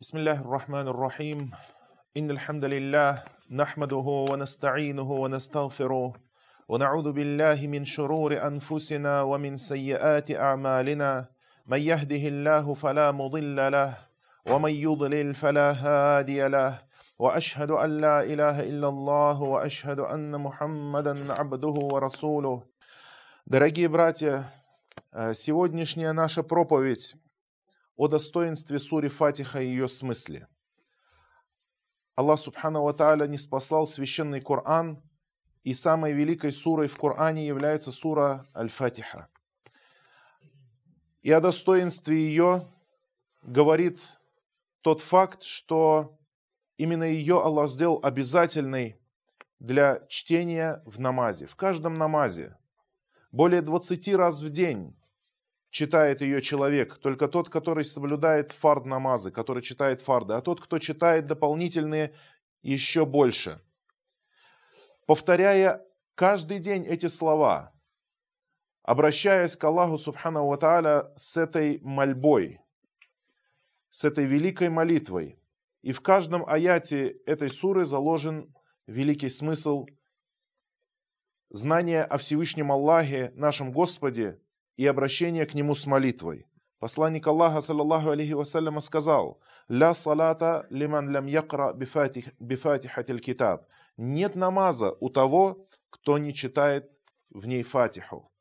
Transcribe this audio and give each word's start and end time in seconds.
بسم 0.00 0.18
الله 0.18 0.40
الرحمن 0.40 0.88
الرحيم 0.88 1.50
إن 2.16 2.30
الحمد 2.30 2.64
لله 2.64 3.22
نحمده 3.50 4.06
ونستعينه 4.30 5.12
ونستغفره 5.12 6.12
ونعوذ 6.68 7.12
بالله 7.12 7.66
من 7.66 7.84
شرور 7.84 8.46
أنفسنا 8.46 9.22
ومن 9.22 9.56
سيئات 9.56 10.30
أعمالنا 10.30 11.26
من 11.66 11.80
يهده 11.80 12.28
الله 12.28 12.74
فلا 12.74 13.12
مضل 13.12 13.72
له 13.72 13.96
ومن 14.50 14.70
يضلل 14.70 15.34
فلا 15.34 15.72
هادي 15.72 16.48
له 16.48 16.78
وأشهد 17.18 17.70
أن 17.70 18.00
لا 18.00 18.22
إله 18.22 18.60
إلا 18.62 18.88
الله 18.88 19.42
وأشهد 19.42 20.00
أن 20.00 20.40
محمدا 20.40 21.32
عبده 21.32 21.76
ورسوله 21.92 22.62
Дорогие 23.46 23.88
братья, 23.88 24.52
э, 25.12 25.32
сегодняшняя 25.32 26.12
наша 26.12 26.42
проповедь 26.42 27.16
о 28.01 28.07
достоинстве 28.07 28.79
сури 28.79 29.09
Фатиха 29.09 29.61
и 29.61 29.67
ее 29.67 29.87
смысле. 29.87 30.47
Аллах 32.15 32.39
Субхану 32.39 32.81
Ва 32.81 32.93
Тааля 32.93 33.27
не 33.27 33.37
спасал 33.37 33.85
священный 33.85 34.41
Коран, 34.41 35.03
и 35.63 35.75
самой 35.75 36.13
великой 36.13 36.51
сурой 36.51 36.87
в 36.87 36.97
Коране 36.97 37.45
является 37.45 37.91
сура 37.91 38.47
Аль-Фатиха. 38.55 39.27
И 41.21 41.29
о 41.29 41.39
достоинстве 41.41 42.15
ее 42.15 42.67
говорит 43.43 43.99
тот 44.81 44.99
факт, 44.99 45.43
что 45.43 46.17
именно 46.77 47.03
ее 47.03 47.39
Аллах 47.39 47.69
сделал 47.69 47.99
обязательной 48.01 48.99
для 49.59 49.99
чтения 50.07 50.81
в 50.87 50.99
намазе, 50.99 51.45
в 51.45 51.55
каждом 51.55 51.99
намазе. 51.99 52.57
Более 53.31 53.61
20 53.61 54.15
раз 54.15 54.41
в 54.41 54.49
день 54.49 54.97
читает 55.71 56.21
ее 56.21 56.41
человек, 56.41 56.97
только 56.97 57.27
тот, 57.27 57.49
который 57.49 57.85
соблюдает 57.85 58.51
фард 58.51 58.85
намазы, 58.85 59.31
который 59.31 59.63
читает 59.63 60.01
фарды, 60.01 60.33
а 60.33 60.41
тот, 60.41 60.61
кто 60.61 60.77
читает 60.77 61.25
дополнительные, 61.25 62.13
еще 62.61 63.05
больше. 63.05 63.61
Повторяя 65.07 65.83
каждый 66.13 66.59
день 66.59 66.85
эти 66.85 67.07
слова, 67.07 67.73
обращаясь 68.83 69.55
к 69.55 69.63
Аллаху 69.63 69.97
Субхану 69.97 70.45
Ва 70.45 71.13
с 71.15 71.37
этой 71.37 71.79
мольбой, 71.81 72.59
с 73.89 74.03
этой 74.03 74.25
великой 74.25 74.69
молитвой. 74.69 75.39
И 75.81 75.93
в 75.93 76.01
каждом 76.01 76.45
аяте 76.47 77.17
этой 77.25 77.49
суры 77.49 77.85
заложен 77.85 78.53
великий 78.87 79.29
смысл 79.29 79.87
знания 81.49 82.03
о 82.03 82.17
Всевышнем 82.17 82.71
Аллахе, 82.71 83.31
нашем 83.35 83.71
Господе, 83.71 84.39
и 84.81 84.87
обращение 84.87 85.45
к 85.45 85.53
Нему 85.53 85.75
с 85.75 85.85
молитвой. 85.85 86.47
Посланник 86.79 87.27
Аллаха, 87.27 87.61
саллаллаху 87.61 88.09
алейхи 88.09 88.33
вассаляма, 88.33 88.81
сказал, 88.81 89.39
«Ля 89.69 89.93
салата 89.93 90.65
лиман 90.71 91.07
лям 91.11 91.27
якра 91.27 91.73
бифатихатиль 91.73 93.19
китаб». 93.19 93.67
Нет 93.97 94.33
намаза 94.35 94.95
у 94.99 95.11
того, 95.11 95.67
кто 95.91 96.17
не 96.17 96.33
читает 96.33 96.89
в 97.29 97.45
ней 97.45 97.61
фатиху. 97.61 98.31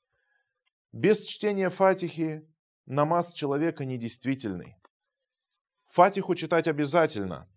Без 0.92 1.27
чтения 1.27 1.68
фатихи 1.68 2.48
намаз 2.86 3.34
человека 3.34 3.84
недействительный. 3.84 4.77
Фатиху 5.88 6.34
читать 6.34 6.68
обязательно. 6.68 7.50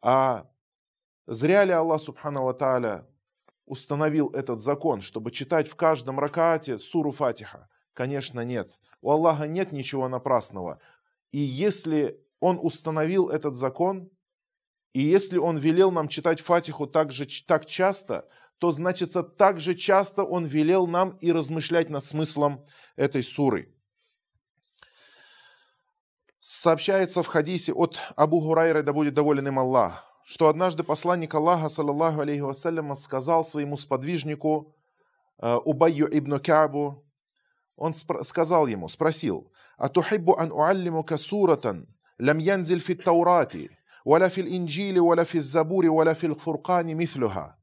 А 0.00 0.46
зря 1.26 1.64
ли 1.64 1.72
Аллах 1.72 2.00
Субхану 2.00 2.44
Ва 2.44 2.54
Тааля 2.54 3.06
установил 3.66 4.28
этот 4.28 4.60
закон, 4.62 5.02
чтобы 5.02 5.30
читать 5.30 5.68
в 5.68 5.76
каждом 5.76 6.18
ракате 6.18 6.78
суру 6.78 7.10
Фатиха? 7.10 7.68
Конечно, 8.00 8.40
нет. 8.46 8.80
У 9.02 9.10
Аллаха 9.10 9.46
нет 9.46 9.72
ничего 9.72 10.08
напрасного. 10.08 10.78
И 11.32 11.38
если 11.38 12.18
Он 12.40 12.58
установил 12.62 13.28
этот 13.28 13.56
закон, 13.56 14.08
и 14.94 15.02
если 15.02 15.36
Он 15.36 15.58
велел 15.58 15.90
нам 15.90 16.08
читать 16.08 16.40
Фатиху 16.40 16.86
так, 16.86 17.12
же, 17.12 17.26
так 17.46 17.66
часто, 17.66 18.26
то 18.56 18.70
значит, 18.70 19.14
так 19.36 19.60
же 19.60 19.74
часто 19.74 20.24
Он 20.24 20.46
велел 20.46 20.86
нам 20.86 21.10
и 21.20 21.30
размышлять 21.30 21.90
над 21.90 22.02
смыслом 22.02 22.64
этой 22.96 23.22
суры. 23.22 23.68
Сообщается 26.38 27.22
в 27.22 27.26
хадисе 27.26 27.74
от 27.74 27.98
Абу 28.16 28.40
Хурайры, 28.40 28.82
да 28.82 28.94
будет 28.94 29.12
доволен 29.12 29.46
им 29.46 29.58
Аллах, 29.58 30.10
что 30.24 30.48
однажды 30.48 30.84
посланник 30.84 31.34
Аллаха, 31.34 31.68
صلى 31.68 32.20
الله 32.20 32.40
عليه 32.40 32.64
وسلم, 32.64 32.94
сказал 32.94 33.44
своему 33.44 33.76
сподвижнику 33.76 34.74
э, 35.42 35.54
Убайю 35.66 36.08
ибн 36.10 36.38
Кабу, 36.38 37.04
он 37.80 37.94
сказал 37.94 38.66
ему, 38.66 38.88
спросил, 38.88 39.50
«أتحب 39.78 40.38
أن 40.38 40.52
أعلمك 40.52 41.16
سورة 41.16 41.88
لم 42.18 42.36
ينزل 42.36 42.78
في 42.78 43.02
التوراة، 43.04 43.70
ولا 44.04 44.28
في 44.28 44.46
الإنجيل، 44.46 44.98
ولا 44.98 45.24
في 45.24 45.40
الزبور، 45.40 45.88
ولا 45.88 46.14
في 46.14 46.34
الفرقان 46.34 46.92
مثلها». 46.92 47.56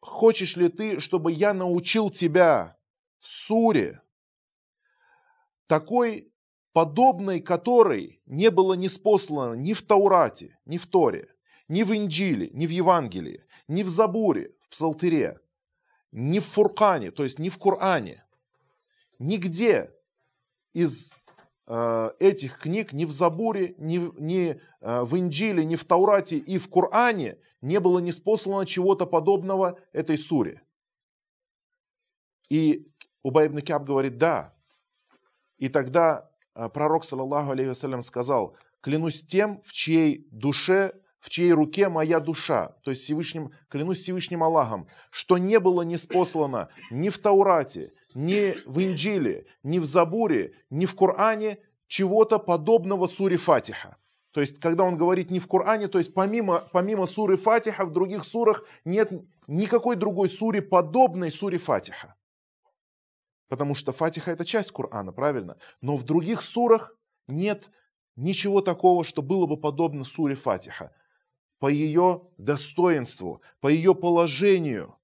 Хочешь 0.00 0.56
ли 0.56 0.68
ты, 0.68 1.00
чтобы 1.00 1.32
я 1.32 1.54
научил 1.54 2.10
тебя 2.10 2.76
суре, 3.20 4.02
такой, 5.66 6.30
подобной 6.74 7.40
которой 7.40 8.20
не 8.26 8.50
было 8.50 8.74
неспослано 8.74 9.54
ни 9.54 9.72
в 9.72 9.80
Таурате, 9.82 10.58
ни 10.66 10.76
в 10.76 10.86
Торе, 10.86 11.28
ни 11.68 11.82
в 11.82 11.96
Инджиле, 11.96 12.50
ни 12.52 12.66
в 12.66 12.70
Евангелии, 12.70 13.42
ни 13.68 13.82
в 13.82 13.88
Забуре, 13.88 14.52
в 14.60 14.68
Псалтыре, 14.68 15.38
ни 16.12 16.40
в 16.40 16.44
Фуркане, 16.44 17.10
то 17.10 17.22
есть 17.22 17.38
ни 17.38 17.48
в 17.48 17.56
Коране– 17.56 18.22
Нигде 19.20 19.94
из 20.72 21.20
э, 21.66 22.10
этих 22.18 22.58
книг 22.58 22.94
ни 22.94 23.04
в 23.04 23.12
Забуре, 23.12 23.74
ни, 23.76 23.98
ни 24.18 24.58
э, 24.80 25.02
в 25.02 25.14
Инджиле, 25.18 25.62
ни 25.66 25.76
в 25.76 25.84
Таурате 25.84 26.38
и 26.38 26.56
в 26.56 26.70
Коране 26.70 27.36
не 27.60 27.80
было 27.80 27.98
неспослано 27.98 28.64
чего-то 28.64 29.04
подобного 29.04 29.78
этой 29.92 30.16
суре. 30.16 30.62
И 32.48 32.90
Убай 33.22 33.48
ибн 33.48 33.60
Кяб 33.60 33.84
говорит, 33.84 34.16
да. 34.16 34.54
И 35.58 35.68
тогда 35.68 36.30
э, 36.54 36.70
пророк, 36.70 37.04
саллаллаху 37.04 37.50
алейхи 37.50 37.68
вассалям, 37.68 38.00
сказал, 38.00 38.56
клянусь 38.80 39.22
тем, 39.22 39.60
в 39.62 39.72
чьей 39.72 40.26
душе, 40.30 40.94
в 41.20 41.28
чьей 41.28 41.52
руке 41.52 41.88
моя 41.88 42.18
душа, 42.18 42.74
то 42.82 42.90
есть 42.90 43.02
Всевышним, 43.02 43.52
клянусь 43.68 43.98
Всевышним 43.98 44.42
Аллахом, 44.42 44.88
что 45.10 45.38
не 45.38 45.60
было 45.60 45.82
неспослано 45.82 46.70
ни 46.90 47.10
в 47.10 47.18
Таурате, 47.18 47.92
ни 48.14 48.56
в 48.66 48.80
Инджиле, 48.80 49.46
ни 49.62 49.78
в 49.78 49.84
Забуре, 49.84 50.54
ни 50.70 50.86
в 50.86 50.96
Коране 50.96 51.58
чего-то 51.86 52.38
подобного 52.38 53.06
суре 53.06 53.36
Фатиха. 53.36 53.98
То 54.32 54.40
есть, 54.40 54.60
когда 54.60 54.84
он 54.84 54.96
говорит 54.96 55.30
не 55.30 55.40
в 55.40 55.48
Коране, 55.48 55.88
то 55.88 55.98
есть 55.98 56.14
помимо, 56.14 56.68
помимо 56.72 57.06
суры 57.06 57.36
Фатиха, 57.36 57.84
в 57.84 57.92
других 57.92 58.24
сурах 58.24 58.64
нет 58.84 59.12
никакой 59.46 59.96
другой 59.96 60.28
суре, 60.28 60.62
подобной 60.62 61.30
суре 61.30 61.58
Фатиха. 61.58 62.14
Потому 63.48 63.74
что 63.74 63.92
Фатиха 63.92 64.30
это 64.30 64.44
часть 64.44 64.70
Корана, 64.70 65.12
правильно? 65.12 65.58
Но 65.80 65.96
в 65.96 66.04
других 66.04 66.42
сурах 66.42 66.94
нет 67.26 67.70
ничего 68.14 68.60
такого, 68.60 69.02
что 69.02 69.20
было 69.20 69.46
бы 69.46 69.56
подобно 69.56 70.04
суре 70.04 70.36
Фатиха. 70.36 70.92
По 71.60 71.68
ее 71.68 72.22
достоинству, 72.38 73.42
по 73.60 73.68
ее 73.68 73.94
положению, 73.94 74.98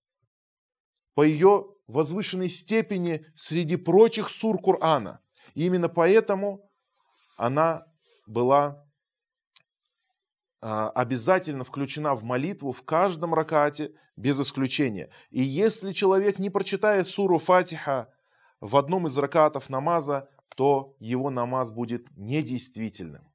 по 1.14 1.22
ее 1.22 1.66
возвышенной 1.86 2.48
степени 2.48 3.24
среди 3.34 3.76
прочих 3.76 4.28
сур 4.28 4.58
Корана. 4.60 5.20
И 5.54 5.66
именно 5.66 5.88
поэтому 5.88 6.68
она 7.36 7.86
была 8.26 8.84
а, 10.62 10.90
обязательно 10.90 11.62
включена 11.62 12.14
в 12.14 12.24
молитву 12.24 12.72
в 12.72 12.82
каждом 12.82 13.34
ракате 13.34 13.92
без 14.16 14.40
исключения. 14.40 15.10
И 15.30 15.42
если 15.42 15.92
человек 15.92 16.38
не 16.38 16.50
прочитает 16.50 17.08
суру 17.08 17.38
Фатиха 17.38 18.12
в 18.60 18.76
одном 18.76 19.06
из 19.06 19.16
ракатов 19.18 19.68
намаза, 19.68 20.28
то 20.56 20.96
его 20.98 21.28
намаз 21.28 21.70
будет 21.70 22.06
недействительным. 22.16 23.30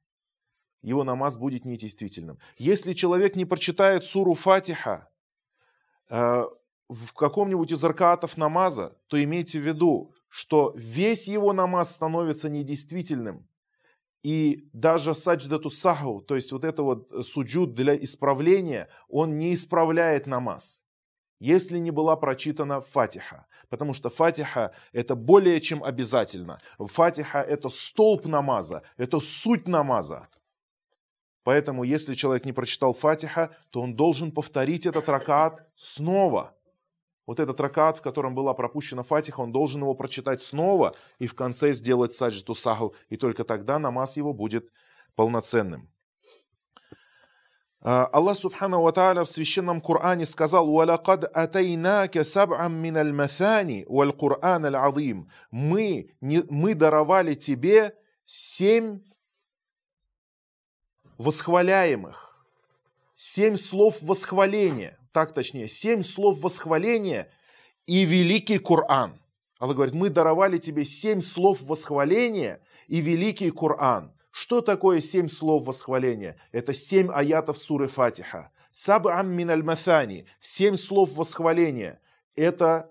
Его 0.82 1.04
намаз 1.04 1.36
будет 1.36 1.64
недействительным. 1.64 2.38
Если 2.58 2.92
человек 2.92 3.36
не 3.36 3.44
прочитает 3.44 4.04
суру 4.04 4.34
Фатиха 4.34 5.08
а, 6.10 6.46
в 6.88 7.12
каком-нибудь 7.12 7.70
из 7.70 7.82
аркатов 7.84 8.36
намаза, 8.36 8.96
то 9.06 9.22
имейте 9.22 9.60
в 9.60 9.66
виду, 9.66 10.12
что 10.28 10.72
весь 10.76 11.28
его 11.28 11.52
намаз 11.52 11.92
становится 11.92 12.48
недействительным. 12.48 13.46
И 14.22 14.68
даже 14.72 15.14
садждату 15.14 15.70
саху, 15.70 16.20
то 16.20 16.36
есть 16.36 16.52
вот 16.52 16.64
это 16.64 16.82
вот 16.82 17.10
суджуд 17.26 17.74
для 17.74 17.96
исправления, 17.96 18.88
он 19.08 19.36
не 19.36 19.52
исправляет 19.52 20.26
намаз, 20.26 20.84
если 21.40 21.78
не 21.78 21.90
была 21.90 22.16
прочитана 22.16 22.80
фатиха. 22.80 23.46
Потому 23.68 23.94
что 23.94 24.10
фатиха 24.10 24.72
это 24.92 25.16
более 25.16 25.60
чем 25.60 25.82
обязательно. 25.82 26.60
Фатиха 26.78 27.40
это 27.40 27.68
столб 27.68 28.26
намаза, 28.26 28.82
это 28.96 29.18
суть 29.18 29.66
намаза. 29.66 30.28
Поэтому 31.44 31.82
если 31.82 32.14
человек 32.14 32.44
не 32.44 32.52
прочитал 32.52 32.94
фатиха, 32.94 33.56
то 33.70 33.82
он 33.82 33.96
должен 33.96 34.32
повторить 34.32 34.86
этот 34.86 35.08
ракат 35.08 35.66
снова– 35.76 36.54
вот 37.26 37.40
этот 37.40 37.60
ракат, 37.60 37.98
в 37.98 38.02
котором 38.02 38.34
была 38.34 38.54
пропущена 38.54 39.02
фатиха, 39.02 39.40
он 39.40 39.52
должен 39.52 39.82
его 39.82 39.94
прочитать 39.94 40.42
снова 40.42 40.92
и 41.18 41.26
в 41.26 41.34
конце 41.34 41.72
сделать 41.72 42.12
саджиту 42.12 42.54
саху, 42.54 42.94
и 43.08 43.16
только 43.16 43.44
тогда 43.44 43.78
намаз 43.78 44.16
его 44.16 44.32
будет 44.32 44.72
полноценным. 45.14 45.88
А, 47.84 48.06
Аллах 48.12 48.36
Субхану 48.36 48.82
Ва 48.82 48.92
Тааля 48.92 49.24
в 49.24 49.30
священном 49.30 49.80
Коране 49.80 50.24
сказал 50.24 50.70
«Валакад 50.70 51.24
атайнака 51.24 52.20
саб'ам 52.20 52.74
мин 52.74 52.96
аль-маthani 52.96 53.84
валь 53.88 54.12
Кур'ан 54.12 54.66
аль-азим». 54.66 55.28
Мы, 55.50 56.10
мы 56.20 56.74
даровали 56.74 57.34
тебе 57.34 57.94
семь 58.24 59.00
восхваляемых, 61.22 62.36
семь 63.16 63.56
слов 63.56 63.96
восхваления, 64.02 64.98
так 65.12 65.32
точнее, 65.32 65.68
семь 65.68 66.02
слов 66.02 66.40
восхваления 66.40 67.30
и 67.86 68.04
великий 68.04 68.58
Коран. 68.58 69.20
Аллах 69.58 69.76
говорит, 69.76 69.94
мы 69.94 70.10
даровали 70.10 70.58
тебе 70.58 70.84
семь 70.84 71.22
слов 71.22 71.62
восхваления 71.62 72.60
и 72.88 73.00
великий 73.00 73.50
Коран. 73.50 74.12
Что 74.32 74.60
такое 74.60 75.00
семь 75.00 75.28
слов 75.28 75.66
восхваления? 75.66 76.36
Это 76.50 76.74
семь 76.74 77.10
аятов 77.12 77.58
суры 77.58 77.86
Фатиха. 77.86 78.50
Саб'ам 78.72 79.28
мин 79.28 79.50
аль-маthani. 79.50 80.24
Семь 80.40 80.76
слов 80.76 81.12
восхваления. 81.12 82.00
Это 82.34 82.90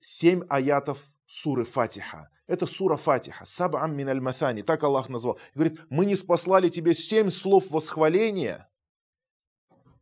семь 0.00 0.42
аятов 0.50 0.98
суры 1.26 1.64
Фатиха. 1.64 2.28
Это 2.46 2.66
сура 2.66 2.96
Фатиха. 2.96 3.44
Саб'ам 3.44 3.94
мин 3.94 4.08
аль-маthani. 4.08 4.62
Так 4.62 4.82
Аллах 4.82 5.08
назвал. 5.08 5.38
Говорит, 5.54 5.80
мы 5.88 6.04
не 6.04 6.16
спаслали 6.16 6.68
тебе 6.68 6.94
семь 6.94 7.30
слов 7.30 7.70
восхваления 7.70 8.68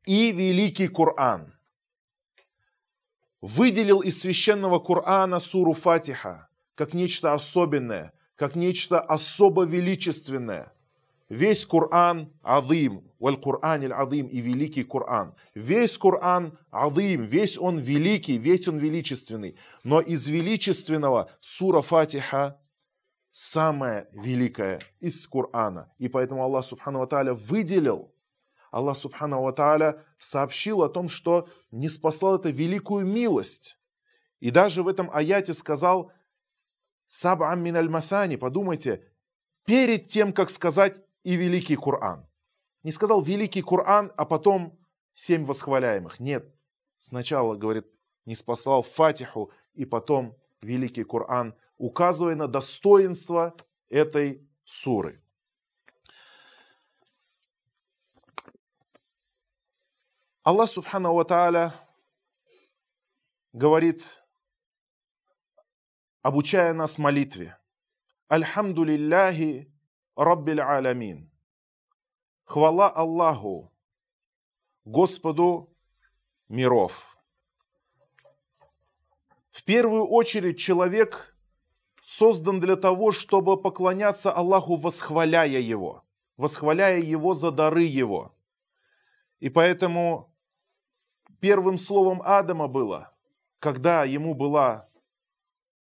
и 0.05 0.33
великий 0.33 0.89
Коран. 0.89 1.55
Выделил 3.41 4.01
из 4.01 4.21
священного 4.21 4.79
Корана 4.79 5.41
суру 5.41 5.75
Фатиха 5.75 6.49
как 6.75 6.95
нечто 6.95 7.33
особенное– 7.33 8.13
как 8.43 8.57
нечто 8.57 9.01
особо 9.01 9.63
величественное. 9.63 10.72
Весь 11.33 11.65
Коран 11.65 12.31
Адим, 12.43 13.11
валь 13.19 13.41
Коран 13.41 13.91
Адим 13.91 14.27
и 14.27 14.39
великий 14.43 14.85
Коран. 14.85 15.35
Весь 15.55 15.97
Коран 15.97 16.59
Адим, 16.71 17.23
весь 17.23 17.57
он 17.59 17.79
великий, 17.79 18.37
весь 18.37 18.69
он 18.69 18.77
величественный. 18.77 19.57
Но 19.83 20.03
из 20.03 20.29
величественного 20.29 21.31
сура 21.41 21.81
Фатиха 21.81 22.61
самая 23.31 24.11
великая 24.13 24.83
из 25.01 25.27
Корана. 25.27 25.91
И 25.97 26.09
поэтому 26.09 26.43
Аллах 26.43 26.67
Субхану 26.67 27.07
Тааля 27.07 27.33
выделил, 27.33 28.15
Аллах 28.71 28.99
Субхану 28.99 29.51
Тааля 29.55 30.05
сообщил 30.19 30.83
о 30.83 30.91
том, 30.91 31.09
что 31.09 31.49
не 31.71 31.89
спасал 31.89 32.37
это 32.37 32.51
великую 32.51 33.07
милость. 33.07 33.79
И 34.41 34.51
даже 34.51 34.83
в 34.83 34.89
этом 34.89 35.09
аяте 35.11 35.55
сказал– 35.55 36.13
Саб'ам 37.09 37.61
мин 37.61 37.77
аль-маthani, 37.77 38.37
подумайте, 38.37 39.03
перед 39.67 40.09
тем, 40.09 40.33
как 40.33 40.49
сказать 40.51 41.03
и 41.23 41.37
великий 41.37 41.77
Коран. 41.77 42.29
Не 42.83 42.93
сказал 42.93 43.23
великий 43.23 43.63
Коран, 43.63 44.13
а 44.17 44.25
потом 44.25 44.79
семь 45.15 45.45
восхваляемых. 45.45 46.21
Нет, 46.21 46.53
сначала, 46.99 47.55
говорит, 47.57 47.87
не 48.27 48.35
спасал 48.35 48.83
Фатиху, 48.83 49.53
и 49.75 49.85
потом 49.85 50.37
великий 50.61 51.05
Коран, 51.05 51.55
указывая 51.79 52.35
на 52.35 52.49
достоинство 52.49 53.57
этой 53.89 54.49
суры. 54.65 55.23
Аллах 60.43 60.69
Субхану 60.69 61.15
Ва 61.15 61.73
говорит 63.53 64.05
обучая 66.23 66.73
нас 66.73 66.99
молитве. 66.99 67.59
Альхамду 68.29 68.85
лилляхи 68.85 69.72
Раббил 70.17 70.61
Аламин. 70.61 71.31
Хвала 72.45 72.91
Аллаху, 72.91 73.73
Господу 74.85 75.71
миров. 76.49 77.17
В 79.51 79.65
первую 79.65 80.07
очередь 80.07 80.59
человек 80.59 81.37
создан 82.01 82.61
для 82.61 82.77
того, 82.77 83.13
чтобы 83.13 83.61
поклоняться 83.61 84.33
Аллаху, 84.33 84.77
восхваляя 84.77 85.61
Его, 85.61 86.05
восхваляя 86.37 86.99
Его 86.99 87.35
за 87.35 87.51
дары 87.51 87.85
Его. 87.85 88.35
И 89.41 89.49
поэтому 89.49 90.35
первым 91.41 91.79
словом 91.79 92.21
Адама 92.23 92.69
было, 92.69 93.15
когда 93.59 94.05
ему 94.05 94.35
была 94.35 94.89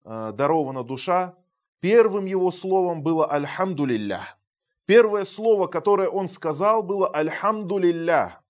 Э, 0.04 0.32
дарована 0.32 0.82
душа, 0.82 1.34
первым 1.82 2.26
его 2.26 2.52
словом 2.52 3.02
было 3.02 3.26
«Альхамду 3.26 3.84
лиллях». 3.84 4.38
Первое 4.86 5.24
слово, 5.24 5.66
которое 5.66 6.08
он 6.08 6.28
сказал, 6.28 6.82
было 6.82 7.08
«Альхамду 7.08 7.76
лиллях». 7.76 8.42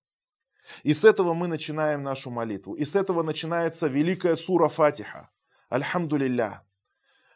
И 0.82 0.92
с 0.92 1.04
этого 1.04 1.32
мы 1.32 1.48
начинаем 1.48 2.02
нашу 2.02 2.30
молитву. 2.30 2.74
И 2.74 2.84
с 2.84 2.94
этого 2.94 3.22
начинается 3.22 3.88
великая 3.88 4.36
сура 4.36 4.68
Фатиха. 4.68 5.30
Альхамду 5.70 6.16
лиллях. 6.16 6.62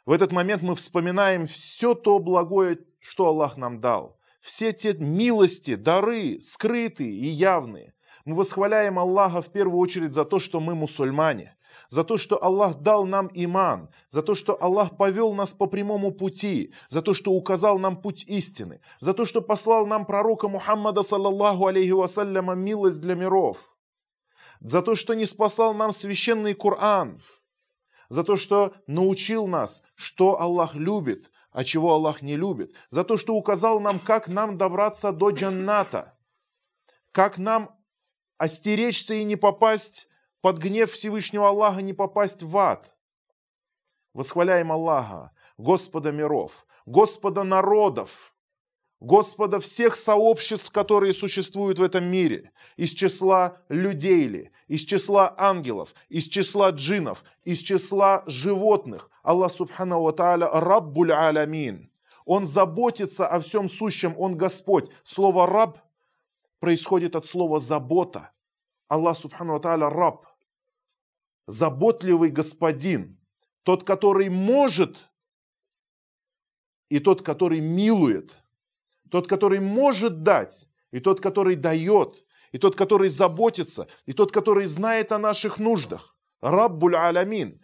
В 0.05 0.13
этот 0.13 0.33
момент 0.33 0.63
мы 0.63 0.77
вспоминаем 0.77 1.47
все 1.47 1.95
то 1.95 2.19
благое, 2.19 2.79
что 3.01 3.27
Аллах 3.27 3.57
нам 3.57 3.81
дал. 3.81 4.21
Все 4.41 4.73
те 4.73 4.93
милости, 4.93 5.75
дары, 5.77 6.41
скрытые 6.41 7.11
и 7.11 7.27
явные. 7.27 7.95
Мы 8.27 8.37
восхваляем 8.37 8.99
Аллаха 8.99 9.41
в 9.41 9.51
первую 9.51 9.79
очередь 9.79 10.13
за 10.13 10.25
то, 10.25 10.39
что 10.39 10.61
мы 10.61 10.75
мусульмане 10.75 11.57
за 11.89 12.05
то, 12.05 12.19
что 12.19 12.43
Аллах 12.43 12.77
дал 12.81 13.07
нам 13.07 13.31
иман, 13.35 13.89
за 14.09 14.23
то, 14.23 14.35
что 14.35 14.61
Аллах 14.63 14.97
повел 14.97 15.33
нас 15.35 15.55
по 15.55 15.67
прямому 15.67 16.13
пути, 16.13 16.73
за 16.89 17.03
то, 17.03 17.15
что 17.15 17.33
указал 17.33 17.79
нам 17.79 18.01
путь 18.01 18.25
истины, 18.25 18.81
за 19.01 19.15
то, 19.15 19.25
что 19.25 19.41
послал 19.41 19.87
нам 19.87 20.07
пророка 20.07 20.49
Мухаммада, 20.49 21.03
саллаллаху 21.03 21.67
алейхи 21.67 21.93
вассаляма, 21.93 22.55
милость 22.55 23.01
для 23.01 23.15
миров, 23.15 23.77
за 24.61 24.83
то, 24.83 24.95
что 24.95 25.15
не 25.15 25.27
спасал 25.27 25.75
нам 25.75 25.93
священный 25.93 26.55
Коран, 26.55 27.21
за 28.09 28.25
то, 28.25 28.37
что 28.37 28.75
научил 28.87 29.47
нас, 29.47 29.83
что 29.95 30.41
Аллах 30.41 30.75
любит, 30.75 31.31
а 31.51 31.65
чего 31.65 31.93
Аллах 31.93 32.23
не 32.23 32.37
любит, 32.37 32.73
за 32.91 33.05
то, 33.05 33.17
что 33.17 33.35
указал 33.35 33.81
нам, 33.81 33.99
как 33.99 34.29
нам 34.29 34.59
добраться 34.59 35.13
до 35.13 35.31
джанната, 35.31 36.19
как 37.13 37.39
нам 37.39 37.75
остеречься 38.39 39.15
и 39.15 39.25
не 39.25 39.37
попасть 39.37 40.09
под 40.47 40.59
гнев 40.59 40.93
Всевышнего 40.93 41.49
Аллаха 41.49 41.83
не 41.83 41.93
попасть 41.93 42.45
в 42.45 42.57
ад. 42.57 42.95
Восхваляем 44.15 44.71
Аллаха, 44.71 45.33
Господа 45.59 46.13
миров, 46.13 46.69
Господа 46.87 47.43
народов, 47.43 48.33
Господа 49.01 49.59
всех 49.59 49.97
сообществ, 49.97 50.71
которые 50.71 51.15
существуют 51.15 51.81
в 51.81 51.83
этом 51.83 52.05
мире, 52.05 52.53
из 52.77 52.91
числа 52.91 53.57
людей 53.69 54.29
ли, 54.29 54.53
из 54.69 54.83
числа 54.83 55.35
ангелов, 55.37 55.97
из 56.09 56.29
числа 56.29 56.71
джинов, 56.71 57.25
из 57.43 57.59
числа 57.59 58.23
животных. 58.29 59.11
Аллах 59.25 59.51
Субхану 59.51 60.01
Ва 60.01 60.13
Тааля 60.13 60.49
Раббуль 60.49 61.13
Алямин. 61.13 61.91
Он 62.25 62.47
заботится 62.47 63.27
о 63.27 63.41
всем 63.41 63.69
сущем, 63.69 64.15
Он 64.17 64.37
Господь. 64.37 64.93
Слово 65.03 65.49
«раб» 65.49 65.81
происходит 66.61 67.17
от 67.17 67.27
слова 67.27 67.59
«забота». 67.59 68.31
Аллах 68.87 69.17
Субхану 69.17 69.55
Ва 69.55 69.59
Тааля 69.59 69.91
Раб 69.91 70.25
заботливый 71.47 72.31
господин, 72.31 73.19
тот, 73.63 73.85
который 73.85 74.29
может, 74.29 75.11
и 76.89 76.99
тот, 76.99 77.23
который 77.23 77.61
милует, 77.61 78.39
тот, 79.11 79.27
который 79.27 79.61
может 79.61 80.23
дать, 80.23 80.69
и 80.93 81.01
тот, 81.01 81.21
который 81.21 81.57
дает, 81.57 82.27
и 82.53 82.59
тот, 82.59 82.77
который 82.77 83.09
заботится, 83.09 83.89
и 84.07 84.13
тот, 84.13 84.33
который 84.33 84.67
знает 84.67 85.13
о 85.13 85.19
наших 85.19 85.59
нуждах. 85.59 86.17
Раббуль 86.41 86.97
Алямин. 86.97 87.61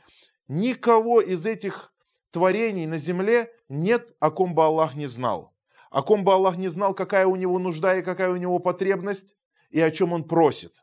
Никого 0.48 1.20
из 1.20 1.46
этих 1.46 1.92
творений 2.30 2.86
на 2.86 2.98
земле 2.98 3.52
нет, 3.68 4.14
о 4.20 4.30
ком 4.30 4.54
бы 4.54 4.64
Аллах 4.64 4.94
не 4.94 5.06
знал. 5.06 5.54
О 5.90 6.02
ком 6.02 6.24
бы 6.24 6.32
Аллах 6.32 6.56
не 6.56 6.68
знал, 6.68 6.94
какая 6.94 7.26
у 7.26 7.36
него 7.36 7.58
нужда 7.58 7.98
и 7.98 8.02
какая 8.02 8.30
у 8.30 8.36
него 8.36 8.58
потребность, 8.58 9.36
и 9.70 9.80
о 9.80 9.90
чем 9.90 10.12
он 10.12 10.24
просит. 10.24 10.82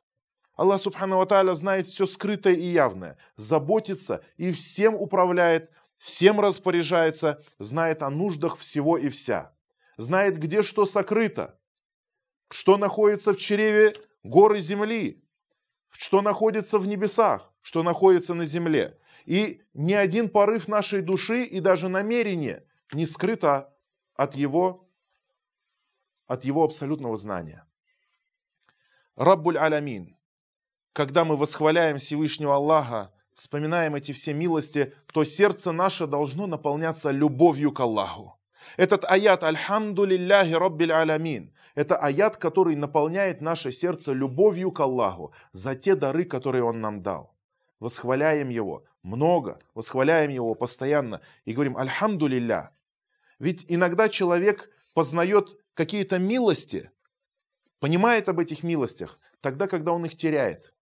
Аллах 0.60 0.82
Субхану 0.82 1.16
Ва 1.16 1.56
знает 1.56 1.88
все 1.88 2.06
скрытое 2.06 2.54
и 2.54 2.66
явное, 2.66 3.18
заботится 3.38 4.22
и 4.36 4.51
всем 4.51 4.94
управляет, 4.94 5.72
всем 5.98 6.42
распоряжается, 6.42 7.42
знает 7.60 8.01
о 8.04 8.10
нуждах 8.10 8.58
всего 8.58 8.98
и 8.98 9.08
вся. 9.08 9.56
Знает, 9.96 10.38
где 10.38 10.62
что 10.62 10.86
сокрыто, 10.86 11.58
что 12.50 12.75
находится 12.75 13.32
в 13.32 13.38
чреве 13.38 13.96
горы 14.24 14.60
земли, 14.60 15.24
что 15.92 16.22
находится 16.22 16.78
в 16.78 16.86
небесах, 16.86 17.54
что 17.62 17.82
находится 17.82 18.34
на 18.34 18.44
земле. 18.44 19.00
И 19.25 19.62
ни 19.74 19.94
один 19.94 20.28
порыв 20.28 20.68
нашей 20.68 21.01
души 21.01 21.46
и 21.46 21.62
даже 21.62 21.88
намерение 21.88 22.66
не 22.92 23.06
скрыто 23.06 23.74
от 24.13 24.36
его, 24.36 24.89
от 26.28 26.44
его 26.44 26.66
абсолютного 26.66 27.16
знания. 27.16 27.66
Раббуль 29.16 29.58
Алямин– 29.58 30.18
когда 30.93 31.25
мы 31.25 31.38
восхваляем 31.38 31.98
Всевышнего 31.98 32.55
Аллаха, 32.55 33.12
вспоминаем 33.34 33.96
эти 33.96 34.12
все 34.12 34.34
милости, 34.34 34.93
то 35.13 35.24
сердце 35.24 35.72
наше 35.72 36.08
должно 36.08 36.48
наполняться 36.48 37.12
любовью 37.12 37.72
к 37.72 37.79
Аллаху. 37.79 38.39
Этот 38.77 39.05
аят 39.05 39.43
«Альхамду 39.43 40.03
лилляхи 40.05 40.53
Раббиль 40.53 40.91
Алямин»– 40.91 41.53
это 41.75 41.96
аят, 41.96 42.38
который 42.38 42.75
наполняет 42.75 43.41
наше 43.41 43.72
сердце 43.72 44.12
любовью 44.12 44.72
к 44.72 44.79
Аллаху 44.79 45.34
за 45.53 45.75
те 45.75 45.96
дары, 45.96 46.25
которые 46.25 46.63
Он 46.63 46.81
нам 46.81 47.01
дал. 47.01 47.36
Восхваляем 47.79 48.50
Его 48.50 48.84
много, 49.01 49.60
восхваляем 49.74 50.29
Его 50.29 50.53
постоянно 50.55 51.22
и 51.46 51.53
говорим 51.53 51.77
«Альхамду 51.77 52.27
лилля». 52.27 52.72
Ведь 53.39 53.65
иногда 53.69 54.10
человек 54.10 54.69
познает 54.93 55.58
какие-то 55.74 56.19
милости, 56.19 56.91
понимает 57.79 58.27
об 58.27 58.39
этих 58.39 58.63
милостях, 58.63 59.17
тогда, 59.39 59.67
когда 59.67 59.93
он 59.93 60.05
их 60.05 60.15
теряет. 60.15 60.74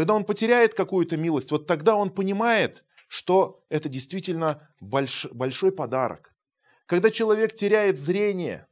Когда 0.00 0.14
он 0.14 0.24
потеряет 0.24 0.72
какую-то 0.72 1.18
милость, 1.18 1.50
вот 1.50 1.66
тогда 1.66 1.94
он 1.94 2.08
понимает, 2.08 2.86
что 3.06 3.62
это 3.68 3.90
действительно 3.90 4.66
больш, 4.80 5.26
большой 5.30 5.72
подарок. 5.72 6.32
Когда 6.86 7.10
человек 7.10 7.54
теряет 7.54 7.98
зрение, 7.98 8.66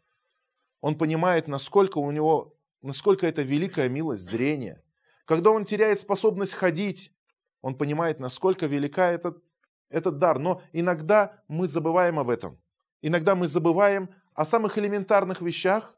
он 0.80 0.96
понимает, 0.96 1.46
насколько 1.46 1.98
у 1.98 2.10
него, 2.12 2.56
насколько 2.80 3.26
это 3.26 3.42
великая 3.42 3.90
милость 3.90 4.22
зрения. 4.22 4.82
Когда 5.26 5.50
он 5.50 5.66
теряет 5.66 6.00
способность 6.00 6.54
ходить, 6.54 7.12
он 7.60 7.74
понимает, 7.74 8.20
насколько 8.20 8.64
велика 8.64 9.12
этот, 9.12 9.44
этот 9.90 10.16
дар. 10.16 10.38
Но 10.38 10.62
иногда 10.72 11.42
мы 11.46 11.68
забываем 11.68 12.18
об 12.18 12.30
этом. 12.30 12.58
Иногда 13.02 13.34
мы 13.34 13.48
забываем 13.48 14.08
о 14.32 14.46
самых 14.46 14.78
элементарных 14.78 15.42
вещах, 15.42 15.94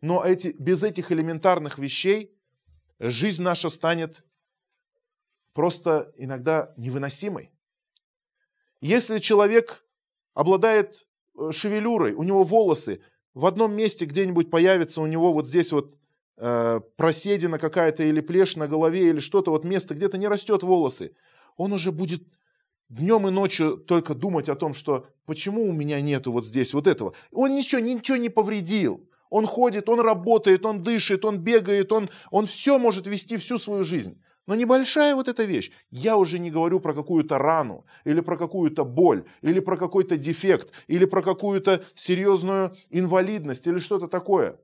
но 0.00 0.24
эти, 0.24 0.48
без 0.58 0.82
этих 0.82 1.12
элементарных 1.12 1.78
вещей 1.78 2.36
жизнь 2.98 3.44
наша 3.44 3.68
станет 3.68 4.24
просто 5.54 6.12
иногда 6.16 6.74
невыносимой. 6.76 7.50
Если 8.80 9.18
человек 9.18 9.86
обладает 10.34 11.08
э, 11.38 11.52
шевелюрой, 11.52 12.12
у 12.12 12.22
него 12.22 12.44
волосы, 12.44 13.00
в 13.32 13.46
одном 13.46 13.74
месте 13.74 14.04
где-нибудь 14.04 14.50
появится 14.50 15.00
у 15.00 15.06
него 15.06 15.32
вот 15.32 15.46
здесь 15.46 15.72
вот 15.72 15.94
э, 16.36 16.80
проседина 16.96 17.58
какая-то 17.58 18.02
или 18.02 18.20
плешь 18.20 18.56
на 18.56 18.68
голове 18.68 19.08
или 19.08 19.20
что-то, 19.20 19.50
вот 19.50 19.64
место 19.64 19.94
где-то 19.94 20.18
не 20.18 20.28
растет 20.28 20.62
волосы, 20.62 21.16
он 21.56 21.72
уже 21.72 21.92
будет 21.92 22.24
днем 22.88 23.26
и 23.26 23.30
ночью 23.30 23.76
только 23.78 24.14
думать 24.14 24.48
о 24.48 24.54
том, 24.56 24.74
что 24.74 25.06
почему 25.24 25.66
у 25.66 25.72
меня 25.72 26.00
нету 26.00 26.32
вот 26.32 26.44
здесь 26.44 26.74
вот 26.74 26.86
этого. 26.86 27.14
Он 27.32 27.54
ничего, 27.54 27.80
ничего 27.80 28.16
не 28.16 28.28
повредил. 28.28 29.08
Он 29.30 29.46
ходит, 29.46 29.88
он 29.88 30.00
работает, 30.00 30.64
он 30.64 30.82
дышит, 30.82 31.24
он 31.24 31.38
бегает, 31.38 31.90
он, 31.90 32.10
он 32.30 32.46
все 32.46 32.78
может 32.78 33.06
вести 33.06 33.36
всю 33.36 33.58
свою 33.58 33.82
жизнь. 33.82 34.20
Но 34.46 34.54
небольшая 34.54 35.14
вот 35.14 35.28
эта 35.28 35.44
вещь. 35.44 35.70
Я 35.90 36.16
уже 36.16 36.38
не 36.38 36.50
говорю 36.50 36.80
про 36.80 36.92
какую-то 36.92 37.38
рану, 37.38 37.86
или 38.04 38.20
про 38.20 38.36
какую-то 38.36 38.84
боль, 38.84 39.24
или 39.42 39.60
про 39.60 39.76
какой-то 39.76 40.16
дефект, 40.16 40.72
или 40.86 41.06
про 41.06 41.22
какую-то 41.22 41.82
серьезную 41.94 42.76
инвалидность, 42.90 43.66
или 43.66 43.78
что-то 43.78 44.06
такое. 44.06 44.60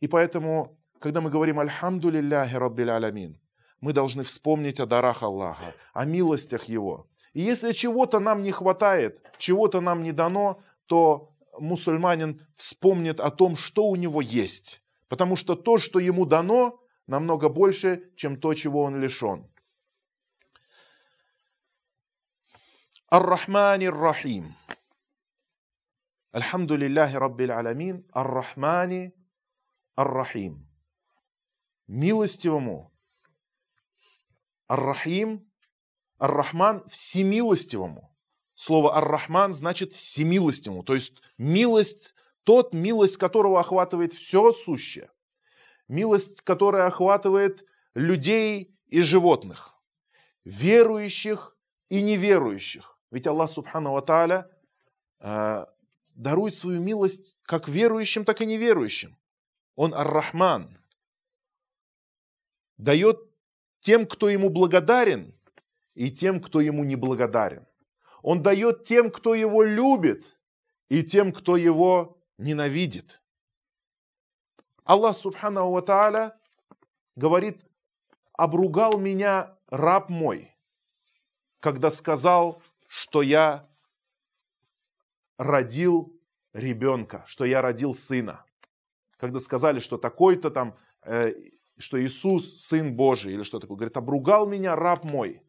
И 0.00 0.08
поэтому, 0.08 0.78
когда 1.00 1.20
мы 1.20 1.30
говорим 1.30 1.58
«Альхамду 1.58 2.10
лилляхи 2.10 2.54
Раббиль 2.54 2.90
Алямин», 2.90 3.38
мы 3.80 3.92
должны 3.92 4.22
вспомнить 4.22 4.78
о 4.78 4.86
дарах 4.86 5.22
Аллаха, 5.22 5.74
о 5.92 6.04
милостях 6.04 6.64
Его. 6.64 7.08
И 7.32 7.40
если 7.40 7.72
чего-то 7.72 8.20
нам 8.20 8.42
не 8.42 8.52
хватает, 8.52 9.22
чего-то 9.38 9.80
нам 9.80 10.02
не 10.02 10.12
дано, 10.12 10.60
то 10.86 11.32
мусульманин 11.58 12.40
вспомнит 12.54 13.18
о 13.20 13.30
том, 13.30 13.56
что 13.56 13.88
у 13.88 13.96
него 13.96 14.20
есть. 14.20 14.80
Потому 15.08 15.36
что 15.36 15.56
то, 15.56 15.78
что 15.78 15.98
ему 15.98 16.26
дано, 16.26 16.81
намного 17.06 17.48
больше, 17.48 18.10
чем 18.16 18.40
то, 18.40 18.54
чего 18.54 18.82
он 18.82 19.00
лишен. 19.00 19.48
Ар-Рахмани 23.10 23.88
Рахим. 23.88 24.56
Альхамду 26.30 26.76
лилляхи 26.76 27.16
Раббиль 27.16 27.52
Алямин. 27.52 28.06
Ар-Рахмани 28.12 29.12
Ар-Рахим. 29.96 30.66
Милостивому. 31.88 32.90
Ар-Рахим. 34.68 35.46
Ар-Рахман 36.18 36.88
всемилостивому. 36.88 38.16
Слово 38.54 38.96
Ар-Рахман 38.96 39.52
значит 39.52 39.92
всемилостивому. 39.92 40.82
То 40.84 40.94
есть 40.94 41.20
милость, 41.36 42.14
тот, 42.44 42.72
милость 42.72 43.18
которого 43.18 43.60
охватывает 43.60 44.14
все 44.14 44.52
сущее 44.52 45.10
милость, 45.88 46.40
которая 46.42 46.86
охватывает 46.86 47.64
людей 47.94 48.78
и 48.86 49.02
животных, 49.02 49.76
верующих 50.44 51.56
и 51.88 52.02
неверующих. 52.02 52.98
Ведь 53.10 53.26
Аллах 53.26 53.50
Субхану 53.50 53.92
Ва 53.92 54.50
э, 55.20 55.66
дарует 56.14 56.56
свою 56.56 56.80
милость 56.80 57.38
как 57.42 57.68
верующим, 57.68 58.24
так 58.24 58.40
и 58.40 58.46
неверующим. 58.46 59.18
Он 59.76 59.94
Ар-Рахман. 59.94 60.78
Дает 62.76 63.18
тем, 63.80 64.06
кто 64.06 64.28
ему 64.28 64.50
благодарен, 64.50 65.34
и 65.94 66.10
тем, 66.10 66.40
кто 66.40 66.60
ему 66.60 66.84
не 66.84 66.96
благодарен. 66.96 67.66
Он 68.22 68.42
дает 68.42 68.84
тем, 68.84 69.10
кто 69.10 69.34
его 69.34 69.62
любит, 69.62 70.38
и 70.88 71.02
тем, 71.02 71.32
кто 71.32 71.56
его 71.56 72.22
ненавидит. 72.38 73.21
Аллах 74.84 75.16
Субхану 75.16 75.80
Тааля 75.82 76.36
говорит, 77.14 77.64
обругал 78.32 78.98
меня 78.98 79.56
раб 79.68 80.08
мой, 80.08 80.50
когда 81.60 81.90
сказал, 81.90 82.62
что 82.88 83.22
я 83.22 83.68
родил 85.38 86.18
ребенка, 86.52 87.24
что 87.26 87.44
я 87.44 87.62
родил 87.62 87.94
сына. 87.94 88.44
Когда 89.16 89.38
сказали, 89.38 89.78
что 89.78 89.98
такой-то 89.98 90.50
там, 90.50 90.76
э, 91.04 91.32
что 91.78 92.02
Иисус 92.02 92.56
сын 92.56 92.96
Божий 92.96 93.34
или 93.34 93.44
что 93.44 93.60
такое. 93.60 93.76
Говорит, 93.76 93.96
обругал 93.96 94.48
меня 94.48 94.74
раб 94.74 95.04
мой, 95.04 95.42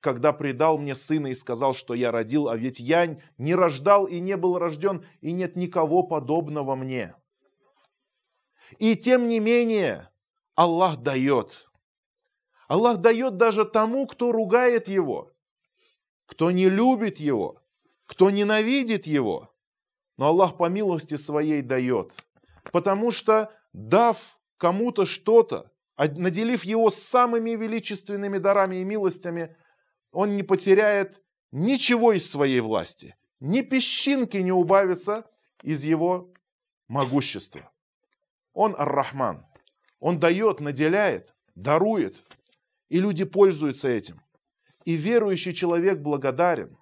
когда 0.00 0.32
предал 0.32 0.78
мне 0.78 0.94
сына 0.94 1.26
и 1.26 1.34
сказал, 1.34 1.74
что 1.74 1.92
я 1.92 2.10
родил, 2.10 2.48
а 2.48 2.56
ведь 2.56 2.80
я 2.80 3.18
не 3.36 3.54
рождал 3.54 4.06
и 4.06 4.18
не 4.18 4.36
был 4.36 4.58
рожден, 4.58 5.04
и 5.20 5.32
нет 5.32 5.56
никого 5.56 6.02
подобного 6.02 6.74
мне. 6.74 7.14
И 8.78 8.96
тем 8.96 9.28
не 9.28 9.40
менее, 9.40 10.10
Аллах 10.54 10.98
дает. 10.98 11.70
Аллах 12.68 12.98
дает 12.98 13.36
даже 13.36 13.64
тому, 13.64 14.06
кто 14.06 14.32
ругает 14.32 14.88
Его, 14.88 15.30
кто 16.26 16.50
не 16.50 16.68
любит 16.68 17.18
Его, 17.18 17.62
кто 18.06 18.30
ненавидит 18.30 19.06
Его. 19.06 19.54
Но 20.18 20.26
Аллах 20.26 20.56
по 20.56 20.68
милости 20.68 21.14
своей 21.14 21.62
дает. 21.62 22.12
Потому 22.72 23.10
что, 23.10 23.52
дав 23.72 24.38
кому-то 24.58 25.06
что-то, 25.06 25.70
наделив 25.96 26.64
его 26.64 26.90
самыми 26.90 27.50
величественными 27.50 28.38
дарами 28.38 28.76
и 28.76 28.84
милостями, 28.84 29.56
он 30.12 30.36
не 30.36 30.42
потеряет 30.42 31.22
ничего 31.50 32.12
из 32.12 32.30
своей 32.30 32.60
власти, 32.60 33.16
ни 33.40 33.62
песчинки 33.62 34.36
не 34.38 34.52
убавится 34.52 35.24
из 35.62 35.84
его 35.84 36.32
могущества. 36.88 37.70
Он 38.52 38.74
Ар-Рахман. 38.76 39.46
Он 40.00 40.18
дает, 40.18 40.60
наделяет, 40.60 41.34
дарует. 41.54 42.22
И 42.88 43.00
люди 43.00 43.24
пользуются 43.24 43.88
этим. 43.88 44.20
И 44.84 44.94
верующий 44.94 45.52
человек 45.52 45.98
благодарен. 45.98 46.78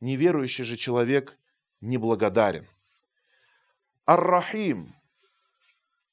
Неверующий 0.00 0.64
же 0.64 0.76
человек 0.76 1.38
неблагодарен. 1.80 2.66
Ар-Рахим. 4.06 4.94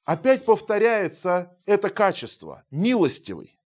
Опять 0.03 0.45
повторяется 0.45 1.57
это 1.65 1.89
качество. 1.89 2.63
Милостивый. 2.69 3.59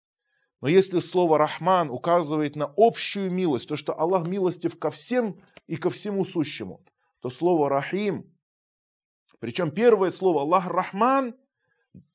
Но 0.61 0.67
если 0.67 0.99
слово 0.99 1.37
«рахман» 1.37 1.89
указывает 1.89 2.55
на 2.55 2.73
общую 2.75 3.31
милость, 3.31 3.69
то, 3.69 3.77
что 3.77 3.97
Аллах 3.97 4.27
милостив 4.27 4.77
ко 4.77 4.89
всем 4.89 5.41
и 5.67 5.77
ко 5.77 5.89
всему 5.89 6.25
сущему, 6.25 6.83
то 7.21 7.29
слово 7.29 7.69
«рахим» 7.69 8.28
Причем 9.39 9.69
первое 9.69 10.09
слово 10.09 10.41
Аллах 10.41 10.67
Рахман, 10.67 11.35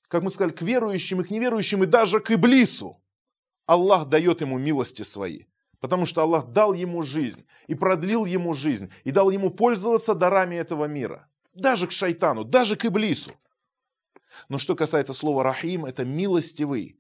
как 0.09 0.23
мы 0.23 0.31
сказали, 0.31 0.53
к 0.53 0.63
верующим 0.63 1.21
и 1.21 1.25
к 1.25 1.31
неверующим, 1.31 1.83
и 1.83 1.87
даже 1.87 2.21
к 2.21 2.31
Иблису. 2.33 3.01
Аллах 3.67 4.07
дает 4.07 4.41
ему 4.41 4.59
милости 4.59 5.03
свои. 5.03 5.45
Потому 5.81 6.07
что 6.07 6.23
Аллах 6.23 6.47
дал 6.47 6.73
ему 6.73 7.03
жизнь 7.03 7.47
и 7.67 7.75
продлил 7.75 8.25
ему 8.25 8.55
жизнь, 8.55 8.91
и 9.05 9.11
дал 9.11 9.31
ему 9.31 9.51
пользоваться 9.51 10.15
дарами 10.15 10.57
этого 10.57 10.87
мира. 10.87 11.29
Даже 11.53 11.87
к 11.87 11.93
шайтану, 11.93 12.45
даже 12.45 12.77
к 12.77 12.87
Иблису. 12.87 13.33
Но 14.49 14.59
что 14.59 14.75
касается 14.75 15.13
слова 15.13 15.43
«рахим», 15.43 15.85
это 15.85 16.05
милостивый, 16.05 16.99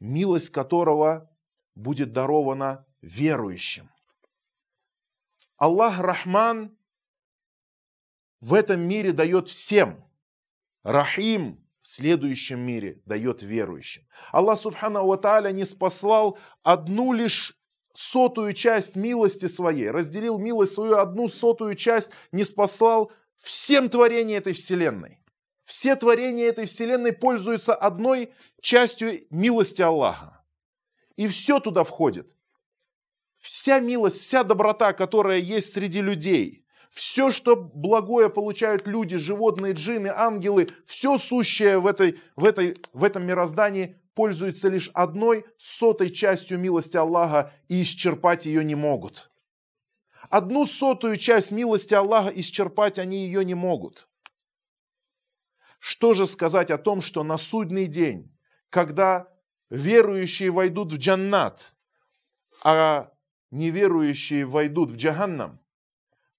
милость 0.00 0.50
которого 0.50 1.30
будет 1.74 2.12
дарована 2.12 2.86
верующим. 3.00 3.90
Аллах 5.56 5.98
Рахман 5.98 6.76
в 8.44 8.52
этом 8.52 8.82
мире 8.82 9.12
дает 9.12 9.48
всем. 9.48 10.04
Рахим 10.82 11.66
в 11.80 11.88
следующем 11.88 12.60
мире 12.60 13.00
дает 13.06 13.42
верующим. 13.42 14.06
Аллах 14.32 14.60
Субхану 14.60 15.06
Ва 15.06 15.50
не 15.50 15.64
спаслал 15.64 16.38
одну 16.62 17.14
лишь 17.14 17.58
сотую 17.94 18.52
часть 18.52 18.96
милости 18.96 19.46
своей, 19.46 19.90
разделил 19.90 20.38
милость 20.38 20.74
свою 20.74 20.98
одну 20.98 21.28
сотую 21.28 21.74
часть, 21.74 22.10
не 22.32 22.44
спасал 22.44 23.10
всем 23.38 23.88
творениям 23.88 24.40
этой 24.40 24.52
вселенной. 24.52 25.20
Все 25.62 25.96
творения 25.96 26.46
этой 26.46 26.66
вселенной 26.66 27.14
пользуются 27.14 27.74
одной 27.74 28.30
частью 28.60 29.22
милости 29.30 29.80
Аллаха. 29.80 30.44
И 31.16 31.28
все 31.28 31.60
туда 31.60 31.82
входит. 31.82 32.36
Вся 33.38 33.80
милость, 33.80 34.20
вся 34.20 34.42
доброта, 34.42 34.92
которая 34.92 35.38
есть 35.38 35.72
среди 35.72 36.02
людей, 36.02 36.63
все, 36.94 37.32
что 37.32 37.56
благое 37.56 38.30
получают 38.30 38.86
люди, 38.86 39.18
животные, 39.18 39.72
джины, 39.72 40.12
ангелы, 40.14 40.68
все 40.86 41.18
сущее 41.18 41.80
в, 41.80 41.88
этой, 41.88 42.20
в, 42.36 42.44
этой, 42.44 42.80
в 42.92 43.02
этом 43.02 43.26
мироздании 43.26 44.00
пользуются 44.14 44.68
лишь 44.68 44.90
одной 44.94 45.44
сотой 45.58 46.10
частью 46.10 46.60
милости 46.60 46.96
Аллаха 46.96 47.52
и 47.66 47.82
исчерпать 47.82 48.46
ее 48.46 48.62
не 48.62 48.76
могут. 48.76 49.32
Одну 50.30 50.66
сотую 50.66 51.16
часть 51.16 51.50
милости 51.50 51.94
Аллаха 51.94 52.30
исчерпать 52.32 53.00
они 53.00 53.26
ее 53.26 53.44
не 53.44 53.54
могут. 53.54 54.08
Что 55.80 56.14
же 56.14 56.26
сказать 56.26 56.70
о 56.70 56.78
том, 56.78 57.00
что 57.00 57.24
на 57.24 57.38
судный 57.38 57.88
день, 57.88 58.32
когда 58.70 59.28
верующие 59.68 60.52
войдут 60.52 60.92
в 60.92 60.96
джаннат, 60.96 61.74
а 62.62 63.10
неверующие 63.50 64.44
войдут 64.44 64.92
в 64.92 64.96
джаханнам, 64.96 65.58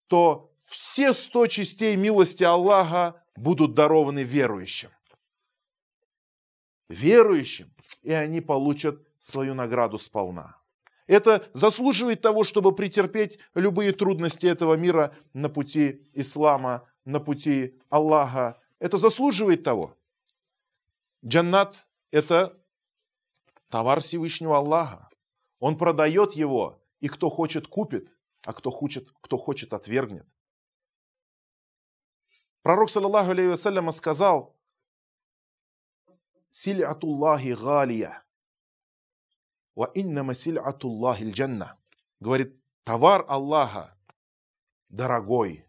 то 0.08 0.52
все 0.66 1.14
сто 1.14 1.48
частей 1.48 1.96
милости 1.96 2.44
Аллаха 2.44 3.24
будут 3.36 3.74
дарованы 3.74 4.24
верующим 4.24 4.90
верующим, 6.90 7.74
и 8.04 8.12
они 8.12 8.42
получат 8.42 9.02
свою 9.20 9.54
награду 9.54 9.98
сполна. 9.98 10.58
Это 11.08 11.48
заслуживает 11.54 12.22
того, 12.22 12.44
чтобы 12.44 12.74
претерпеть 12.74 13.40
любые 13.54 13.92
трудности 13.92 14.48
этого 14.48 14.74
мира 14.74 15.16
на 15.34 15.50
пути 15.50 16.02
ислама, 16.14 16.88
на 17.06 17.20
пути 17.20 17.80
Аллаха. 17.90 18.60
Это 18.80 18.98
заслуживает 18.98 19.64
того. 19.64 19.96
Джаннат– 21.24 21.88
это 22.12 22.58
товар 23.70 24.00
Всевышнего 24.00 24.58
Аллаха. 24.58 25.10
Он 25.60 25.78
продает 25.78 26.34
его, 26.34 26.82
и 27.02 27.08
кто 27.08 27.30
хочет, 27.30 27.68
купит, 27.68 28.16
а 28.46 28.54
кто 28.54 28.72
хочет, 28.72 29.10
кто 29.22 29.38
хочет 29.38 29.74
отвергнет. 29.74 30.28
Пророк, 32.62 32.90
саллаллаху 32.90 33.32
алейhi 33.32 33.92
сказал, 33.92 34.56
силятуллахи 36.50 37.54
галия. 37.54 38.24
Ва 39.75 39.92
иннама 39.94 40.34
силятуллахи 40.34 41.30
джанна. 41.32 41.78
Говорит, 42.20 42.60
товар 42.84 43.25
Аллаха 43.28 43.96
дорогой. 44.90 45.66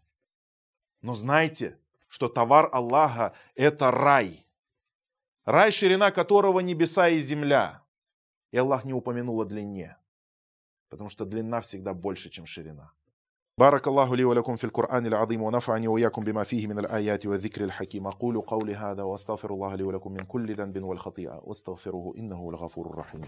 Но 1.01 1.13
знайте, 1.13 1.79
что 2.07 2.29
товар 2.29 2.69
Аллаха– 2.71 3.35
это 3.55 3.91
рай. 3.91 4.47
Рай, 5.45 5.71
ширина 5.71 6.11
которого 6.11 6.61
небеса 6.61 7.09
и 7.09 7.19
земля. 7.19 7.83
И 8.51 8.57
Аллах 8.57 8.85
не 8.85 8.93
упомянул 8.93 9.41
о 9.41 9.45
длине, 9.45 9.97
потому 10.88 11.08
что 11.08 11.24
длина 11.24 11.60
всегда 11.60 11.94
больше, 11.94 12.30
чем 12.30 12.46
ширина. 12.46 12.92
بارك 13.58 13.88
الله 13.88 14.16
لي 14.16 14.24
ولكم 14.24 14.56
في 14.56 14.64
القرآن 14.64 15.06
العظيم 15.06 15.42
ونفعني 15.42 15.88
وإياكم 15.88 16.24
بما 16.24 16.42
فيه 16.42 16.66
من 16.66 16.78
الآيات 16.78 17.26
والذكر 17.26 17.64
الحكيم 17.64 18.06
أقول 18.06 18.40
قولي 18.40 18.74
هذا 18.74 19.02
وأستغفر 19.02 19.50
الله 19.54 19.74
لي 19.74 19.82
ولكم 19.82 20.12
من 20.12 20.24
كل 20.24 20.54
ذنب 20.54 20.82
والخطيئة 20.82 21.40
واستغفروه 21.44 22.16
إنه 22.18 22.50
الغفور 22.50 22.90
الرحيم 22.90 23.20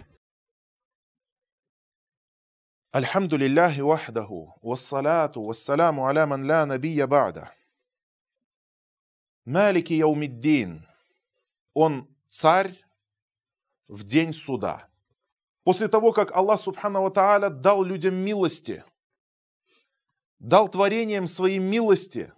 الحمد 2.94 3.34
لله 3.34 3.82
وحده 3.82 4.46
والصلاة 4.62 5.32
والسلام 5.36 6.00
على 6.00 6.26
من 6.26 6.46
لا 6.46 6.64
نبي 6.64 7.06
بعده 7.06 7.52
مالك 9.46 9.90
يوم 9.90 10.22
الدين 10.22 10.82
Он 11.74 12.06
царь 12.28 12.72
в 13.88 14.04
день 14.04 14.32
суда. 14.32 14.88
После 15.69 15.87
того, 15.87 16.13
как 16.13 16.31
Аллах 16.31 16.59
Субхану 16.59 17.07
Тааля 17.11 17.51
дал 17.51 17.83
людям 17.83 18.15
милости– 18.15 18.83
дал 20.39 20.67
творениям 20.67 21.27
своим 21.27 21.61
милости 21.61 22.33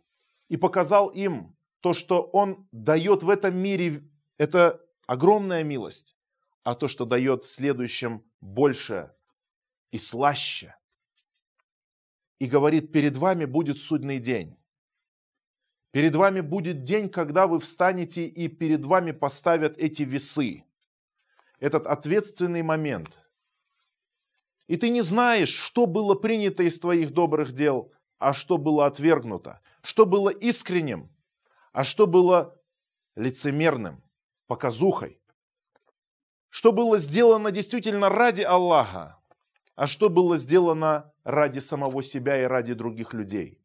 и 0.50 0.58
показал 0.58 1.08
им 1.08 1.56
то, 1.80 1.94
что 1.94 2.24
Он 2.24 2.68
дает 2.74 3.24
в 3.24 3.30
этом 3.30 3.56
мире, 3.56 4.04
это 4.38 4.86
огромная 5.08 5.64
милость, 5.64 6.18
а 6.64 6.76
то, 6.76 6.90
что 6.90 7.06
дает 7.06 7.46
в 7.46 7.50
следующем 7.50 8.30
больше 8.42 9.16
и 9.92 9.98
слаще. 9.98 10.76
И 12.40 12.48
говорит, 12.48 12.92
перед 12.92 13.16
вами 13.16 13.46
будет 13.46 13.80
судный 13.80 14.20
день. 14.20 14.58
Перед 15.92 16.18
вами 16.18 16.42
будет 16.42 16.84
день, 16.84 17.08
когда 17.08 17.48
вы 17.48 17.62
встанете 17.62 18.26
и 18.28 18.50
перед 18.50 18.84
вами 18.84 19.14
поставят 19.14 19.78
эти 19.78 20.04
весы. 20.04 20.66
Этот 21.60 21.88
ответственный 21.88 22.62
момент– 22.62 23.21
и 24.72 24.78
ты 24.78 24.90
не 24.90 25.02
знаешь, 25.02 25.50
что 25.50 25.86
было 25.86 26.16
принято 26.16 26.64
из 26.64 26.80
твоих 26.80 27.12
добрых 27.12 27.52
дел, 27.52 27.92
а 28.20 28.34
что 28.34 28.58
было 28.58 28.86
отвергнуто, 28.86 29.60
что 29.82 30.06
было 30.06 30.30
искренним, 30.30 31.10
а 31.74 31.84
что 31.84 32.08
было 32.08 32.58
лицемерным, 33.18 34.02
показухой, 34.48 35.20
что 36.48 36.72
было 36.72 36.98
сделано 37.00 37.52
действительно 37.52 38.08
ради 38.08 38.44
Аллаха, 38.44 39.20
а 39.76 39.88
что 39.88 40.10
было 40.10 40.38
сделано 40.38 41.14
ради 41.26 41.60
самого 41.60 42.02
себя 42.02 42.42
и 42.42 42.46
ради 42.46 42.74
других 42.74 43.14
людей. 43.14 43.60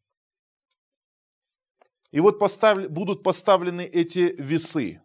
И 2.11 2.19
вот 2.19 2.37
постав... 2.37 2.89
будут 2.89 3.23
поставлены 3.23 3.83
эти 3.85 4.35
весы. 4.37 5.01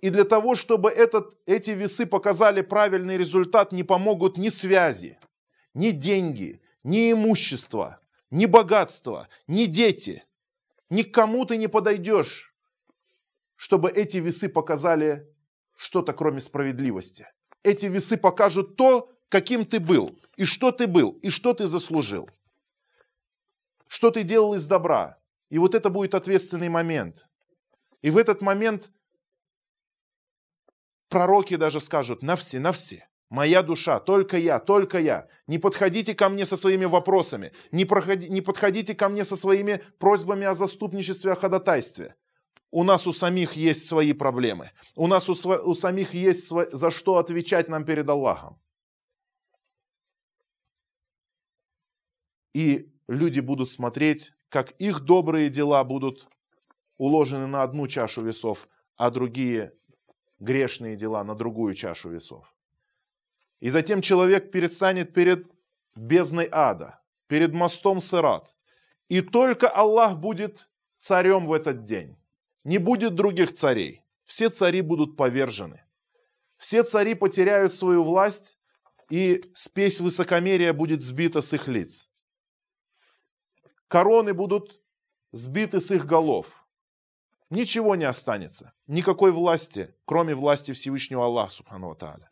И 0.00 0.08
для 0.10 0.24
того, 0.24 0.54
чтобы 0.54 0.90
этот, 0.90 1.36
эти 1.46 1.70
весы 1.70 2.06
показали 2.06 2.62
правильный 2.62 3.18
результат, 3.18 3.72
не 3.72 3.82
помогут 3.82 4.38
ни 4.38 4.48
связи, 4.48 5.18
ни 5.74 5.90
деньги, 5.90 6.62
ни 6.82 7.12
имущество, 7.12 8.00
ни 8.30 8.46
богатство, 8.46 9.28
ни 9.46 9.66
дети. 9.66 10.24
Никому 10.88 11.44
ты 11.44 11.56
не 11.56 11.68
подойдешь, 11.68 12.54
чтобы 13.56 13.90
эти 13.90 14.16
весы 14.16 14.48
показали 14.48 15.28
что-то 15.76 16.12
кроме 16.12 16.40
справедливости. 16.40 17.28
Эти 17.62 17.86
весы 17.86 18.16
покажут 18.16 18.76
то, 18.76 19.10
каким 19.28 19.66
ты 19.66 19.80
был, 19.80 20.18
и 20.36 20.44
что 20.44 20.72
ты 20.72 20.86
был, 20.86 21.10
и 21.22 21.28
что 21.28 21.52
ты 21.52 21.66
заслужил. 21.66 22.28
Что 23.86 24.10
ты 24.10 24.22
делал 24.22 24.54
из 24.54 24.66
добра. 24.66 25.18
И 25.50 25.58
вот 25.58 25.74
это 25.74 25.90
будет 25.90 26.14
ответственный 26.14 26.68
момент. 26.70 27.26
И 28.02 28.10
в 28.10 28.16
этот 28.16 28.40
момент 28.40 28.90
Пророки 31.10 31.56
даже 31.56 31.80
скажут 31.80 32.22
на 32.22 32.36
все, 32.36 32.60
на 32.60 32.70
все. 32.70 33.08
Моя 33.30 33.62
душа, 33.62 33.98
только 33.98 34.38
я, 34.38 34.60
только 34.60 34.98
я. 35.00 35.28
Не 35.48 35.58
подходите 35.58 36.14
ко 36.14 36.28
мне 36.28 36.46
со 36.46 36.56
своими 36.56 36.84
вопросами. 36.84 37.52
Не, 37.72 37.84
проходи, 37.84 38.28
не 38.28 38.40
подходите 38.40 38.94
ко 38.94 39.08
мне 39.08 39.24
со 39.24 39.36
своими 39.36 39.82
просьбами 39.98 40.46
о 40.46 40.54
заступничестве, 40.54 41.32
о 41.32 41.34
ходатайстве. 41.34 42.14
У 42.70 42.84
нас 42.84 43.08
у 43.08 43.12
самих 43.12 43.54
есть 43.54 43.86
свои 43.86 44.12
проблемы. 44.12 44.70
У 44.94 45.08
нас 45.08 45.28
у, 45.28 45.32
у 45.32 45.74
самих 45.74 46.14
есть 46.14 46.44
сво, 46.44 46.66
за 46.70 46.92
что 46.92 47.18
отвечать 47.18 47.68
нам 47.68 47.84
перед 47.84 48.08
Аллахом. 48.08 48.60
И 52.54 52.88
люди 53.08 53.40
будут 53.40 53.68
смотреть, 53.68 54.32
как 54.48 54.70
их 54.78 55.00
добрые 55.00 55.48
дела 55.48 55.82
будут 55.82 56.28
уложены 56.98 57.46
на 57.46 57.64
одну 57.64 57.88
чашу 57.88 58.22
весов, 58.22 58.68
а 58.96 59.10
другие 59.10 59.72
грешные 60.40 60.96
дела 60.96 61.22
на 61.22 61.34
другую 61.34 61.74
чашу 61.74 62.10
весов. 62.10 62.54
И 63.60 63.68
затем 63.68 64.00
человек 64.00 64.50
перестанет 64.50 65.12
перед 65.12 65.46
бездной 65.94 66.48
ада, 66.50 67.02
перед 67.28 67.52
мостом 67.52 68.00
Сырат. 68.00 68.54
И 69.08 69.20
только 69.20 69.68
Аллах 69.68 70.16
будет 70.16 70.70
царем 70.98 71.46
в 71.46 71.52
этот 71.52 71.84
день. 71.84 72.16
Не 72.64 72.78
будет 72.78 73.14
других 73.14 73.52
царей. 73.52 74.02
Все 74.24 74.48
цари 74.48 74.80
будут 74.80 75.16
повержены. 75.16 75.84
Все 76.56 76.82
цари 76.82 77.14
потеряют 77.14 77.74
свою 77.74 78.04
власть, 78.04 78.58
и 79.10 79.50
спесь 79.54 80.00
высокомерия 80.00 80.72
будет 80.72 81.02
сбита 81.02 81.40
с 81.40 81.52
их 81.52 81.68
лиц. 81.68 82.10
Короны 83.88 84.34
будут 84.34 84.80
сбиты 85.32 85.80
с 85.80 85.90
их 85.90 86.06
голов 86.06 86.59
ничего 87.50 87.96
не 87.96 88.04
останется. 88.04 88.72
Никакой 88.86 89.32
власти, 89.32 89.94
кроме 90.04 90.34
власти 90.34 90.72
Всевышнего 90.72 91.24
Аллаха, 91.24 91.50
Субхану 91.50 91.94
Тааля. 91.94 92.30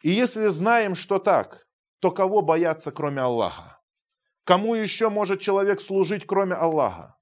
И 0.00 0.10
если 0.10 0.46
знаем, 0.46 0.94
что 0.94 1.18
так, 1.18 1.66
то 2.00 2.10
кого 2.10 2.42
бояться, 2.42 2.92
кроме 2.92 3.22
Аллаха? 3.22 3.80
Кому 4.44 4.74
еще 4.74 5.08
может 5.08 5.40
человек 5.40 5.80
служить, 5.80 6.26
кроме 6.26 6.54
Аллаха? 6.54 7.16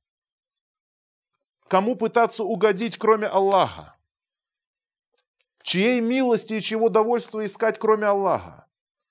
Кому 1.69 1.97
пытаться 1.97 2.45
угодить, 2.45 2.99
кроме 2.99 3.27
Аллаха? 3.27 3.97
Чьей 5.63 6.01
милости 6.01 6.55
и 6.55 6.61
чего 6.61 6.91
довольства 6.91 7.45
искать, 7.45 7.79
кроме 7.79 8.07
Аллаха? 8.07 8.67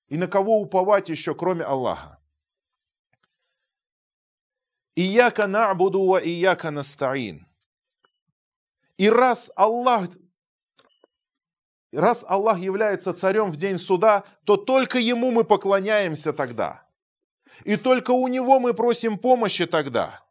И 0.07 0.17
на 0.17 0.27
кого 0.27 0.59
уповать 0.59 1.09
еще, 1.09 1.33
кроме 1.33 1.63
Аллаха? 1.63 2.19
Ияка 4.95 5.47
нa'буду 5.47 6.05
ва 6.05 6.21
ияка 6.23 6.71
настаин. 6.71 7.47
И 8.97 9.09
раз 9.09 9.51
Аллах, 9.55 10.07
раз 11.91 12.23
Аллах 12.27 12.59
является 12.59 13.13
царем 13.13 13.51
в 13.51 13.57
день 13.57 13.77
суда, 13.77 14.23
то 14.43 14.55
только 14.55 14.99
Ему 14.99 15.31
мы 15.31 15.43
поклоняемся 15.43 16.31
тогда. 16.31 16.87
И 17.65 17.75
только 17.75 18.11
у 18.11 18.27
Него 18.27 18.59
мы 18.59 18.73
просим 18.73 19.17
помощи 19.17 19.65
тогда. 19.65 20.23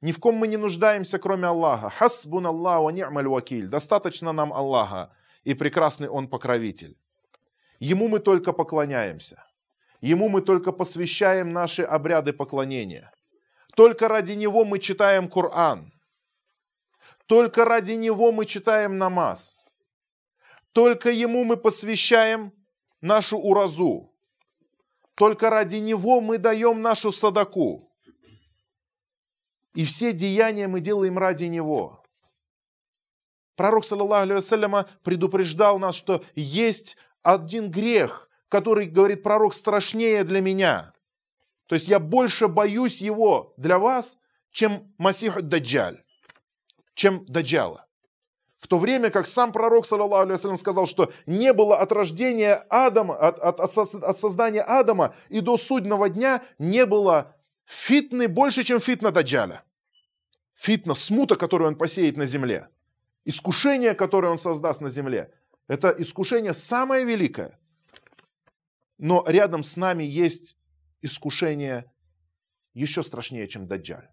Ни 0.00 0.12
в 0.12 0.18
ком 0.18 0.36
мы 0.36 0.48
не 0.48 0.56
нуждаемся, 0.56 1.18
кроме 1.18 1.46
Аллаха. 1.46 1.90
Хасбун 1.90 2.46
Аллаху 2.46 2.90
ни'маль 2.90 3.28
вакиль. 3.28 3.68
Достаточно 3.68 4.32
нам 4.32 4.52
Аллаха, 4.52 5.12
и 5.44 5.54
прекрасный 5.54 6.08
Он 6.08 6.26
покровитель. 6.26 6.98
Ему 7.78 8.08
мы 8.08 8.18
только 8.18 8.52
поклоняемся. 8.52 9.44
Ему 10.00 10.28
мы 10.28 10.40
только 10.40 10.72
посвящаем 10.72 11.52
наши 11.52 11.82
обряды 11.82 12.32
поклонения. 12.32 13.12
Только 13.76 14.08
ради 14.08 14.32
Него 14.32 14.64
мы 14.64 14.78
читаем 14.78 15.28
Коран. 15.28 15.92
Только 17.26 17.64
ради 17.64 17.92
Него 17.92 18.32
мы 18.32 18.46
читаем 18.46 18.98
намаз. 18.98 19.64
Только 20.72 21.10
Ему 21.10 21.44
мы 21.44 21.56
посвящаем 21.56 22.52
нашу 23.00 23.38
уразу. 23.38 24.14
Только 25.14 25.50
ради 25.50 25.76
Него 25.76 26.20
мы 26.20 26.38
даем 26.38 26.82
нашу 26.82 27.12
садаку. 27.12 27.92
И 29.74 29.84
все 29.84 30.12
деяния 30.12 30.66
мы 30.66 30.80
делаем 30.80 31.18
ради 31.18 31.44
Него. 31.44 32.02
Пророк, 33.56 33.84
саллаллаху 33.84 34.22
алейhi 34.22 34.86
предупреждал 35.02 35.78
нас, 35.78 35.94
что 35.94 36.24
есть 36.34 36.96
один 37.22 37.70
грех, 37.70 38.28
который, 38.48 38.86
говорит 38.86 39.22
пророк, 39.22 39.54
страшнее 39.54 40.24
для 40.24 40.40
меня. 40.40 40.94
То 41.70 41.74
есть 41.74 41.86
я 41.86 42.00
больше 42.00 42.48
боюсь 42.48 43.00
его 43.00 43.54
для 43.56 43.78
вас, 43.78 44.18
чем 44.50 44.92
Масиху 44.98 45.40
Даджаль, 45.40 46.02
чем 46.94 47.24
Даджала. 47.26 47.86
В 48.58 48.66
то 48.66 48.80
время 48.80 49.10
как 49.10 49.28
сам 49.28 49.52
пророк, 49.52 49.86
саллаллаху 49.86 50.32
алейhi 50.32 50.56
сказал, 50.56 50.88
что 50.88 51.12
не 51.26 51.52
было 51.52 51.78
от 51.78 51.92
рождения 51.92 52.56
Адама, 52.70 53.16
от, 53.16 53.38
от, 53.38 53.60
от 53.60 54.18
создания 54.18 54.62
Адама 54.62 55.14
и 55.28 55.38
до 55.38 55.56
судного 55.56 56.08
дня 56.08 56.42
не 56.58 56.84
было 56.86 57.36
фитны 57.66 58.26
больше, 58.26 58.64
чем 58.64 58.80
фитна 58.80 59.12
Даджаля. 59.12 59.62
Фитна, 60.56 60.96
смута, 60.96 61.36
которую 61.36 61.68
он 61.68 61.76
посеет 61.76 62.16
на 62.16 62.24
земле. 62.24 62.66
Искушение, 63.24 63.94
которое 63.94 64.32
он 64.32 64.38
создаст 64.38 64.80
на 64.80 64.88
земле. 64.88 65.32
Это 65.68 65.94
искушение 65.96 66.52
самое 66.52 67.04
великое. 67.04 67.60
Но 68.98 69.22
рядом 69.28 69.62
с 69.62 69.76
нами 69.76 70.02
есть 70.02 70.56
искушение 71.02 71.90
еще 72.74 73.02
страшнее, 73.02 73.48
чем 73.48 73.66
Даджаль. 73.66 74.08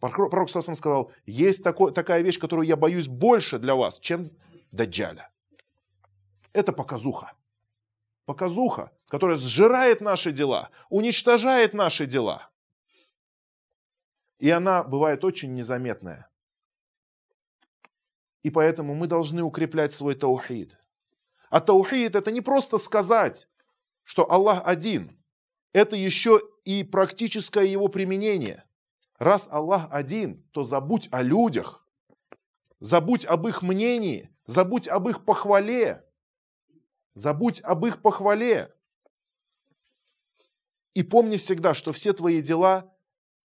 Пророк 0.00 0.50
Сасан 0.50 0.74
сказал, 0.74 1.12
есть 1.24 1.62
такой, 1.62 1.92
такая 1.92 2.22
вещь, 2.22 2.38
которую 2.38 2.66
я 2.66 2.76
боюсь 2.76 3.08
больше 3.08 3.58
для 3.58 3.74
вас, 3.74 3.98
чем 3.98 4.30
Даджаля. 4.70 5.30
Это 6.52 6.72
показуха. 6.72 7.32
Показуха, 8.26 8.90
которая 9.08 9.36
сжирает 9.36 10.00
наши 10.00 10.32
дела, 10.32 10.70
уничтожает 10.88 11.74
наши 11.74 12.06
дела. 12.06 12.50
И 14.38 14.50
она 14.50 14.82
бывает 14.82 15.24
очень 15.24 15.54
незаметная. 15.54 16.30
И 18.42 18.50
поэтому 18.50 18.94
мы 18.94 19.06
должны 19.06 19.42
укреплять 19.42 19.92
свой 19.92 20.14
таухид. 20.14 20.78
А 21.48 21.60
таухид 21.60 22.14
это 22.14 22.30
не 22.30 22.42
просто 22.42 22.78
сказать, 22.78 23.48
что 24.02 24.30
Аллах 24.30 24.62
один– 24.66 25.18
это 25.74 25.96
еще 25.96 26.40
и 26.64 26.84
практическое 26.84 27.66
его 27.66 27.88
применение. 27.88 28.64
Раз 29.18 29.48
Аллах 29.50 29.88
один, 29.90 30.42
то 30.52 30.62
забудь 30.62 31.08
о 31.10 31.20
людях, 31.20 31.86
забудь 32.78 33.26
об 33.26 33.46
их 33.48 33.60
мнении, 33.60 34.30
забудь 34.46 34.88
об 34.88 35.08
их 35.08 35.24
похвале, 35.24 36.04
забудь 37.14 37.60
об 37.62 37.84
их 37.86 38.00
похвале. 38.02 38.72
И 40.94 41.02
помни 41.02 41.36
всегда, 41.36 41.74
что 41.74 41.92
все 41.92 42.12
твои 42.12 42.40
дела 42.40 42.94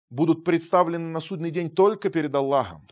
будут 0.08 0.44
представлены 0.44 1.10
на 1.10 1.20
судный 1.20 1.50
день 1.50 1.70
только 1.70 2.08
перед 2.08 2.34
Аллахом. 2.34 2.86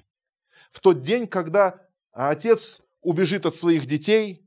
В 0.71 0.81
тот 0.81 1.01
день, 1.01 1.27
когда 1.27 1.81
отец 2.13 2.83
убежит 3.01 3.47
от 3.47 3.57
своих 3.57 3.87
детей, 3.87 4.47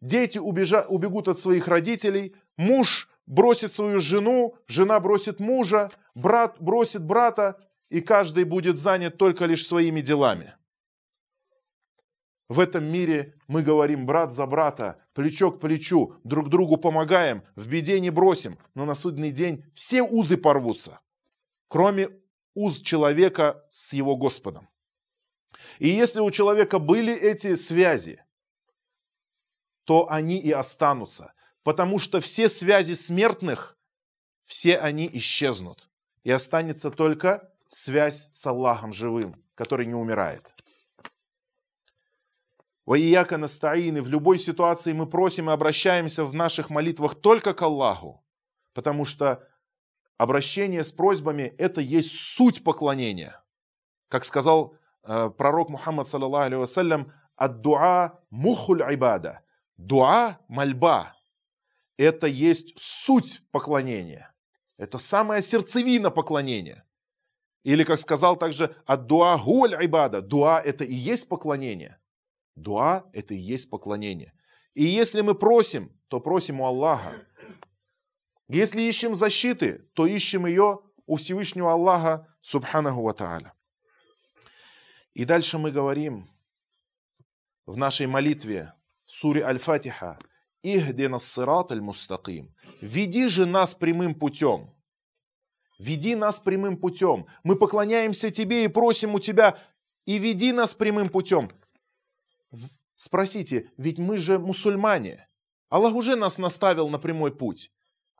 дети 0.00 0.38
убежа, 0.38 0.86
убегут 0.88 1.28
от 1.28 1.38
своих 1.38 1.68
родителей, 1.68 2.34
муж 2.56 3.10
бросит 3.26 3.72
свою 3.72 4.00
жену, 4.00 4.56
жена 4.66 5.00
бросит 5.00 5.40
мужа, 5.40 5.90
брат 6.14 6.56
бросит 6.60 7.04
брата, 7.04 7.58
и 7.88 8.00
каждый 8.00 8.44
будет 8.44 8.78
занят 8.78 9.18
только 9.18 9.44
лишь 9.46 9.66
своими 9.66 10.00
делами. 10.00 10.54
В 12.48 12.60
этом 12.60 12.84
мире 12.84 13.34
мы 13.48 13.62
говорим 13.62 14.04
брат 14.04 14.32
за 14.32 14.46
брата, 14.46 15.02
плечо 15.14 15.52
к 15.52 15.60
плечу, 15.60 16.16
друг 16.22 16.50
другу 16.50 16.76
помогаем, 16.76 17.42
в 17.56 17.66
беде 17.66 17.98
не 18.00 18.10
бросим, 18.10 18.58
но 18.74 18.84
на 18.84 18.94
судный 18.94 19.30
день 19.30 19.64
все 19.74 20.02
узы 20.02 20.36
порвутся, 20.36 21.00
кроме 21.68 22.10
уз 22.54 22.80
человека 22.80 23.64
с 23.70 23.94
его 23.94 24.16
Господом. 24.16 24.68
И 25.78 25.88
если 25.88 26.20
у 26.20 26.30
человека 26.30 26.78
были 26.78 27.14
эти 27.14 27.54
связи, 27.54 28.22
то 29.84 30.10
они 30.10 30.38
и 30.38 30.50
останутся 30.50 31.32
потому 31.62 31.98
что 31.98 32.20
все 32.20 32.48
связи 32.48 32.94
смертных, 32.94 33.76
все 34.44 34.78
они 34.78 35.08
исчезнут. 35.12 35.88
И 36.24 36.30
останется 36.30 36.90
только 36.90 37.50
связь 37.68 38.28
с 38.32 38.46
Аллахом 38.46 38.92
живым, 38.92 39.42
который 39.54 39.86
не 39.86 39.94
умирает. 39.94 40.54
Ваияка 42.84 43.38
настаин, 43.38 43.96
и 43.96 44.00
в 44.00 44.08
любой 44.08 44.38
ситуации 44.38 44.92
мы 44.92 45.06
просим 45.06 45.48
и 45.48 45.52
обращаемся 45.52 46.24
в 46.24 46.34
наших 46.34 46.68
молитвах 46.68 47.14
только 47.14 47.54
к 47.54 47.62
Аллаху, 47.62 48.24
потому 48.74 49.04
что 49.04 49.46
обращение 50.18 50.82
с 50.82 50.92
просьбами– 50.92 51.54
это 51.58 51.80
есть 51.80 52.10
суть 52.10 52.64
поклонения. 52.64 53.40
Как 54.08 54.24
сказал 54.24 54.76
э, 55.04 55.30
пророк 55.30 55.70
Мухаммад, 55.70 56.08
саллаллаху 56.08 56.46
алейhi 56.46 56.58
вассалям, 56.58 57.12
«Ад-дуа 57.36 58.20
мухуль 58.30 58.82
айбада»– 58.82 59.40
дуа– 59.76 60.38
мольба, 60.48 61.14
это 61.96 62.26
есть 62.26 62.78
суть 62.78 63.40
поклонения. 63.50 64.34
Это 64.76 64.98
самая 64.98 65.42
сердцевина 65.42 66.10
поклонения. 66.10 66.86
Или, 67.62 67.84
как 67.84 67.98
сказал 67.98 68.36
также, 68.36 68.74
ад-дуа 68.86 69.38
гуль 69.38 69.74
айбада. 69.74 70.20
Дуа– 70.20 70.60
это 70.64 70.84
и 70.84 70.94
есть 70.94 71.28
поклонение. 71.28 72.00
Дуа– 72.56 73.08
это 73.12 73.34
и 73.34 73.38
есть 73.38 73.70
поклонение. 73.70 74.32
И 74.74 74.84
если 74.84 75.20
мы 75.20 75.34
просим, 75.34 75.96
то 76.08 76.20
просим 76.20 76.60
у 76.60 76.66
Аллаха. 76.66 77.26
Если 78.48 78.82
ищем 78.82 79.14
защиты, 79.14 79.88
то 79.94 80.06
ищем 80.06 80.46
ее 80.46 80.80
у 81.06 81.16
Всевышнего 81.16 81.72
Аллаха, 81.72 82.26
субханаху 82.40 83.02
ва 83.02 83.12
та'аля. 83.12 83.52
И 85.14 85.24
дальше 85.24 85.58
мы 85.58 85.70
говорим 85.70 86.28
в 87.66 87.76
нашей 87.76 88.06
молитве, 88.06 88.72
в 89.04 89.12
суре 89.12 89.44
Аль-Фатиха, 89.44 90.18
Ихдина 90.62 91.18
сират 91.18 91.72
аль-мустаким. 91.72 92.54
Веди 92.80 93.28
же 93.28 93.46
нас 93.46 93.74
прямым 93.74 94.14
путем. 94.14 94.72
Веди 95.78 96.14
нас 96.14 96.40
прямым 96.40 96.76
путем. 96.76 97.26
Мы 97.42 97.56
поклоняемся 97.56 98.30
Тебе 98.30 98.64
и 98.64 98.68
просим 98.68 99.14
у 99.14 99.18
Тебя, 99.18 99.58
и 100.06 100.18
веди 100.18 100.52
нас 100.52 100.74
прямым 100.74 101.08
путем. 101.08 101.50
Спросите, 102.94 103.72
ведь 103.76 103.98
мы 103.98 104.18
же 104.18 104.38
мусульмане. 104.38 105.28
Аллах 105.68 105.94
уже 105.94 106.14
нас 106.14 106.38
наставил 106.38 106.88
на 106.88 106.98
прямой 106.98 107.34
путь. 107.34 107.72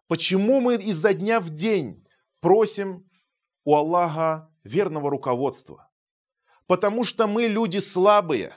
Почему 0.08 0.60
мы 0.60 0.74
изо 0.74 1.14
дня 1.14 1.38
в 1.38 1.50
день 1.50 2.04
просим 2.40 3.08
у 3.64 3.76
Аллаха 3.76 4.50
верного 4.64 5.10
руководства? 5.10 5.88
Потому 6.66 7.04
что 7.04 7.28
мы 7.28 7.44
люди 7.44 7.78
слабые, 7.78 8.56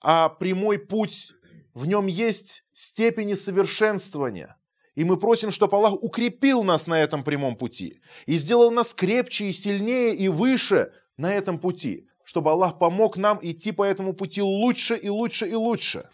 а 0.00 0.28
прямой 0.28 0.78
путь 0.78 1.34
в 1.78 1.86
нем 1.86 2.08
есть 2.08 2.64
степени 2.72 3.34
совершенствования. 3.34 4.56
И 4.96 5.04
мы 5.04 5.16
просим, 5.16 5.52
чтобы 5.52 5.76
Аллах 5.76 6.02
укрепил 6.02 6.64
нас 6.64 6.88
на 6.88 7.00
этом 7.00 7.22
прямом 7.22 7.54
пути 7.56 8.00
и 8.26 8.36
сделал 8.36 8.72
нас 8.72 8.94
крепче 8.94 9.44
и 9.44 9.52
сильнее 9.52 10.12
и 10.16 10.26
выше 10.26 10.92
на 11.16 11.32
этом 11.32 11.60
пути, 11.60 12.08
чтобы 12.24 12.50
Аллах 12.50 12.80
помог 12.80 13.16
нам 13.16 13.38
идти 13.42 13.70
по 13.70 13.84
этому 13.84 14.12
пути 14.12 14.42
лучше 14.42 14.96
и 14.96 15.08
лучше 15.08 15.46
и 15.46 15.54
лучше. 15.54 16.10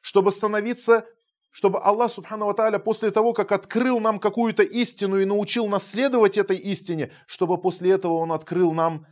Чтобы 0.00 0.32
становиться, 0.32 1.04
чтобы 1.50 1.80
Аллах, 1.80 2.10
Субхану 2.10 2.50
Тааля, 2.54 2.78
после 2.78 3.10
того, 3.10 3.34
как 3.34 3.52
открыл 3.52 4.00
нам 4.00 4.18
какую-то 4.18 4.62
истину 4.62 5.18
и 5.18 5.26
научил 5.26 5.66
нас 5.66 5.86
следовать 5.86 6.38
этой 6.38 6.56
истине, 6.56 7.12
чтобы 7.26 7.60
после 7.60 7.90
этого 7.90 8.14
Он 8.14 8.32
открыл 8.32 8.72
нам 8.72 9.06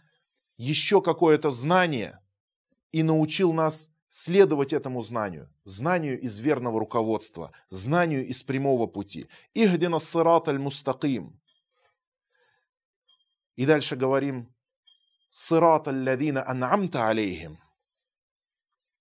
еще 0.56 1.02
какое-то 1.02 1.50
знание 1.50 2.20
и 2.90 3.02
научил 3.02 3.52
нас 3.52 3.90
следовать 4.08 4.72
этому 4.72 5.00
знанию, 5.00 5.52
знанию 5.64 6.20
из 6.20 6.38
верного 6.38 6.80
руководства, 6.80 7.52
знанию 7.70 8.26
из 8.26 8.42
прямого 8.42 8.86
пути. 8.86 9.28
Ихдина 9.54 10.00
сират 10.00 10.48
аль-мустаким. 10.48 11.40
И 13.56 13.66
дальше 13.66 13.96
говорим, 13.96 14.54
сират 15.30 15.88
аль-ладина 15.88 16.42
ан'амта 16.46 17.08
алейхим. 17.08 17.58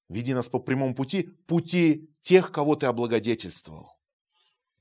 Веди 0.10 0.34
нас 0.34 0.50
по 0.50 0.60
прямому 0.60 0.94
пути, 0.94 1.24
пути 1.48 2.10
тех, 2.22 2.52
кого 2.52 2.76
ты 2.76 2.86
облагодетельствовал. 2.86 3.91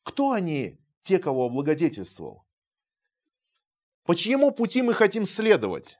Кто 0.02 0.32
они, 0.32 0.78
те, 1.02 1.18
кого 1.18 1.46
облагодетельствовал? 1.46 2.44
По 4.04 4.14
чьему 4.14 4.50
пути 4.50 4.82
мы 4.82 4.92
хотим 4.92 5.24
следовать? 5.24 5.98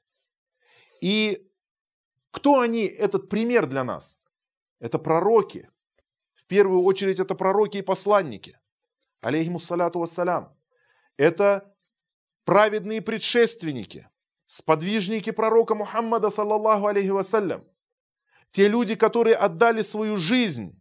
И 1.00 1.50
кто 2.34 2.58
они, 2.58 2.82
этот 2.86 3.28
пример 3.28 3.66
для 3.66 3.84
нас? 3.84 4.24
Это 4.80 4.98
пророки. 4.98 5.70
В 6.34 6.46
первую 6.46 6.82
очередь 6.82 7.20
это 7.20 7.36
пророки 7.36 7.76
и 7.76 7.82
посланники. 7.82 8.58
Алейхиму 9.20 9.60
салату 9.60 10.00
вассалям. 10.00 10.52
Это 11.16 11.72
праведные 12.44 13.00
предшественники, 13.00 14.08
сподвижники 14.48 15.30
пророка 15.30 15.76
Мухаммада, 15.76 16.28
саллаллаху 16.28 16.88
алейхи 16.88 17.10
вассалям. 17.10 17.64
Те 18.50 18.66
люди, 18.66 18.96
которые 18.96 19.36
отдали 19.36 19.82
свою 19.82 20.16
жизнь 20.16 20.76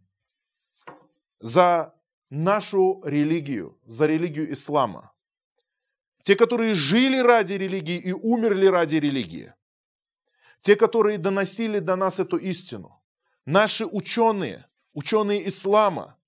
за 1.38 1.94
нашу 2.30 3.00
религию, 3.04 3.78
за 3.86 4.06
религию 4.06 4.52
ислама. 4.52 5.12
Те, 6.24 6.34
которые 6.34 6.74
жили 6.74 7.18
ради 7.18 7.52
религии 7.52 7.96
и 7.96 8.12
умерли 8.12 8.66
ради 8.66 8.96
религии. 8.96 9.54
Те, 10.64 10.76
которые 10.76 11.18
доносили 11.18 11.78
до 11.78 11.94
нас 11.94 12.18
эту 12.18 12.38
истину. 12.38 13.04
Наши 13.44 13.84
ученые, 13.84 14.66
ученые 14.94 15.46
ислама, 15.46 16.18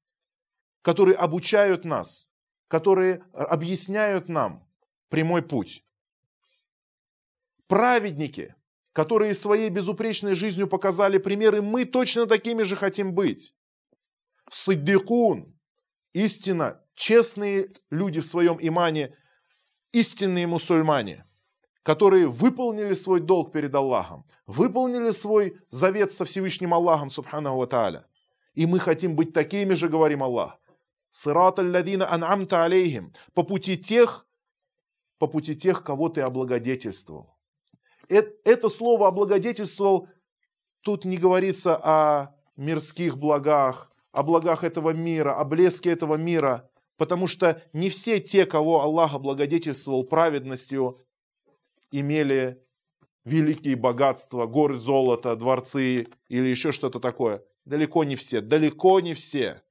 которые 0.83 1.17
обучают 1.17 1.87
нас, 1.87 2.31
которые 2.69 3.25
объясняют 3.33 4.29
нам 4.29 4.69
прямой 5.09 5.41
путь. 5.41 5.87
Праведники, 7.67 8.55
которые 8.93 9.33
своей 9.33 9.71
безупречной 9.71 10.35
жизнью 10.35 10.69
показали 10.69 11.17
примеры, 11.17 11.63
мы 11.63 11.87
точно 11.87 12.27
такими 12.27 12.63
же 12.63 12.77
хотим 12.77 13.15
быть. 13.15 13.57
Саддикун, 14.51 15.59
истинно 16.13 16.85
честные 16.93 17.71
люди 17.89 18.21
в 18.21 18.27
своем 18.27 18.59
имане, 18.61 19.17
истинные 19.93 20.47
мусульмане, 20.47 21.25
которые 21.87 22.27
выполнили 22.27 22.95
свой 22.95 23.21
долг 23.21 23.53
перед 23.53 23.73
Аллахом, 23.73 24.25
выполнили 24.49 25.13
свой 25.13 25.57
завет 25.71 26.13
со 26.13 26.25
Всевышним 26.25 26.75
Аллахом, 26.75 27.11
субханаху 27.11 27.59
ва 27.59 28.05
И 28.55 28.67
мы 28.67 28.81
хотим 28.81 29.15
быть 29.15 29.33
такими 29.33 29.75
же, 29.75 29.89
говорим 29.89 30.25
Аллах. 30.25 30.59
Сират 31.11 31.61
алладина 31.61 32.13
ан'амта 32.13 32.65
алейхим. 32.65 33.13
По 33.35 33.45
пути 33.45 33.77
тех, 33.77 34.27
по 35.21 35.29
пути 35.29 35.55
тех, 35.55 35.85
кого 35.85 36.09
ты 36.09 36.23
облагодетельствовал. 36.23 37.37
Это 38.09 38.69
слово 38.69 39.07
облагодетельствовал, 39.07 40.09
тут 40.81 41.05
не 41.05 41.19
говорится 41.19 41.77
о 41.77 42.35
мирских 42.57 43.17
благах, 43.17 43.93
о 44.11 44.25
благах 44.25 44.65
этого 44.65 44.91
мира, 44.91 45.39
о 45.39 45.45
блеске 45.45 45.91
этого 45.91 46.17
мира, 46.17 46.69
потому 46.97 47.29
что 47.29 47.63
не 47.73 47.91
все 47.91 48.19
те, 48.19 48.45
кого 48.45 48.83
Аллах 48.83 49.15
облагодетельствовал 49.15 50.03
праведностью, 50.03 51.06
имели 51.91 52.63
великие 53.25 53.77
богатства, 53.77 54.47
горы 54.47 54.75
золота, 54.75 55.37
дворцы 55.37 56.07
или 56.29 56.47
еще 56.47 56.73
что-то 56.73 57.01
такое. 57.01 57.43
Далеко 57.65 58.05
не 58.05 58.17
все, 58.17 58.41
далеко 58.41 59.01
не 59.01 59.15
все. 59.15 59.63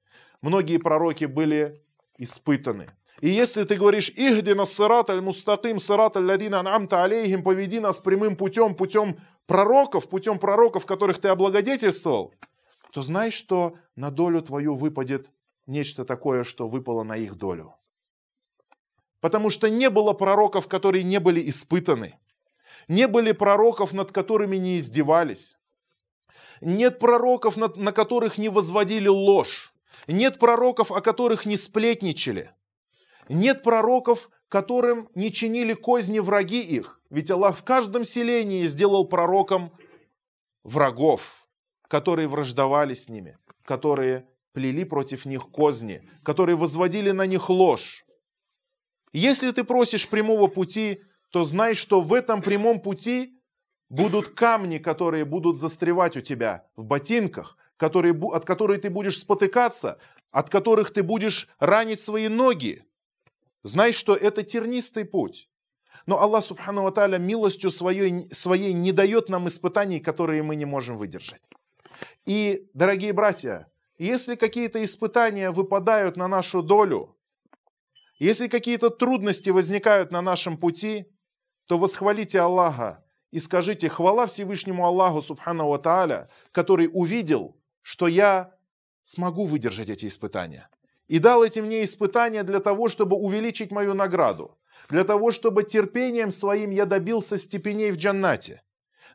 Многие 0.41 0.77
пророки 0.77 1.25
были 1.25 1.81
испытаны. 2.17 2.89
И 3.21 3.29
если 3.29 3.63
ты 3.63 3.77
говоришь 3.77 4.09
«Ихдина 4.09 4.65
сират 4.65 5.09
аль-мустаким, 5.09 5.79
сират 5.79 6.17
аль-ладина 6.17 6.59
ан'амта 6.59 7.03
алейхим», 7.03 7.43
поведи 7.43 7.79
нас 7.79 7.99
прямым 7.99 8.35
путем, 8.35 8.75
путем 8.75 9.17
пророков, 9.47 10.09
путем 10.09 10.37
пророков, 10.37 10.85
которых 10.85 11.19
ты 11.19 11.29
облагодетельствовал, 11.29 12.33
то 12.91 13.01
знай, 13.01 13.31
что 13.31 13.75
на 13.95 14.11
долю 14.11 14.41
твою 14.41 14.75
выпадет 14.75 15.31
нечто 15.65 16.03
такое, 16.03 16.43
что 16.43 16.67
выпало 16.67 17.03
на 17.03 17.15
их 17.15 17.35
долю. 17.35 17.75
Потому 19.25 19.49
что 19.49 19.71
не 19.71 19.89
было 19.89 20.13
пророков, 20.13 20.67
которые 20.67 21.03
не 21.03 21.19
были 21.19 21.49
испытаны. 21.49 22.13
Не 22.87 23.07
были 23.07 23.31
пророков, 23.31 23.91
над 23.91 24.11
которыми 24.11 24.57
не 24.57 24.77
издевались. 24.77 25.57
Нет 26.61 26.99
пророков, 26.99 27.57
на 27.57 27.91
которых 27.91 28.37
не 28.37 28.49
возводили 28.49 29.07
ложь. 29.07 29.73
Нет 30.05 30.37
пророков, 30.37 30.91
о 30.91 31.01
которых 31.01 31.47
не 31.47 31.57
сплетничали. 31.57 32.51
Нет 33.27 33.63
пророков, 33.63 34.29
которым 34.47 35.09
не 35.15 35.31
чинили 35.31 35.73
козни 35.73 36.19
враги 36.19 36.61
их. 36.61 37.01
Ведь 37.09 37.31
Аллах 37.31 37.57
в 37.57 37.63
каждом 37.63 38.05
селении 38.05 38.67
сделал 38.67 39.07
пророком 39.07 39.75
врагов, 40.63 41.47
которые 41.87 42.27
враждовали 42.27 42.93
с 42.93 43.09
ними, 43.09 43.39
которые 43.63 44.29
плели 44.53 44.83
против 44.83 45.25
них 45.25 45.49
козни, 45.49 46.07
которые 46.21 46.57
возводили 46.57 47.09
на 47.09 47.25
них 47.25 47.49
ложь. 47.49 48.05
Если 49.15 49.51
ты 49.51 49.63
просишь 49.63 50.09
прямого 50.09 50.47
пути, 50.47 51.01
то 51.29 51.45
знай, 51.45 51.73
что 51.73 52.01
в 52.01 52.13
этом 52.13 52.41
прямом 52.41 52.81
пути 52.81 53.39
будут 53.87 54.27
камни, 54.27 54.77
которые 54.77 55.23
будут 55.23 55.57
застревать 55.57 56.17
у 56.17 56.21
тебя 56.21 56.67
в 56.75 56.83
ботинках, 56.83 57.57
которые, 57.77 58.13
от 58.33 58.43
которых 58.43 58.81
ты 58.81 58.89
будешь 58.89 59.17
спотыкаться, 59.17 59.99
от 60.31 60.49
которых 60.49 60.91
ты 60.91 61.01
будешь 61.01 61.47
ранить 61.59 62.01
свои 62.01 62.27
ноги. 62.27 62.83
Знай, 63.63 63.93
что 63.93 64.17
это 64.17 64.43
тернистый 64.43 65.05
путь. 65.05 65.49
Но 66.05 66.19
Аллах 66.19 66.43
Субхану 66.43 66.83
Ва 66.83 67.17
милостью 67.17 67.71
своей, 67.71 68.29
своей 68.33 68.73
не 68.73 68.91
дает 68.91 69.29
нам 69.29 69.47
испытаний, 69.47 70.01
которые 70.01 70.43
мы 70.43 70.57
не 70.57 70.65
можем 70.65 70.97
выдержать. 70.97 71.41
И, 72.25 72.69
дорогие 72.73 73.13
братья, 73.13 73.71
если 73.97 74.35
какие-то 74.35 74.83
испытания 74.83 75.51
выпадают 75.51 76.17
на 76.17 76.27
нашу 76.27 76.61
долю, 76.61 77.15
если 78.17 78.47
какие-то 78.47 78.89
трудности 78.89 79.49
возникают 79.49 80.11
на 80.11 80.21
нашем 80.21 80.57
пути, 80.57 81.05
то 81.67 81.77
восхвалите 81.77 82.39
Аллаха 82.39 83.03
и 83.31 83.39
скажите 83.39 83.89
хвала 83.89 84.27
Всевышнему 84.27 84.85
Аллаху 84.85 85.21
Субхану 85.21 85.67
Ва 85.67 86.29
который 86.51 86.89
увидел, 86.93 87.57
что 87.81 88.07
я 88.07 88.55
смогу 89.03 89.45
выдержать 89.45 89.89
эти 89.89 90.05
испытания 90.05 90.69
и 91.07 91.19
дал 91.19 91.43
эти 91.43 91.59
мне 91.59 91.83
испытания 91.83 92.43
для 92.43 92.59
того, 92.59 92.89
чтобы 92.89 93.15
увеличить 93.15 93.71
мою 93.71 93.93
награду, 93.93 94.57
для 94.89 95.03
того, 95.03 95.31
чтобы 95.31 95.63
терпением 95.63 96.31
своим 96.31 96.71
я 96.71 96.85
добился 96.85 97.37
степеней 97.37 97.91
в 97.91 97.97
джаннате, 97.97 98.63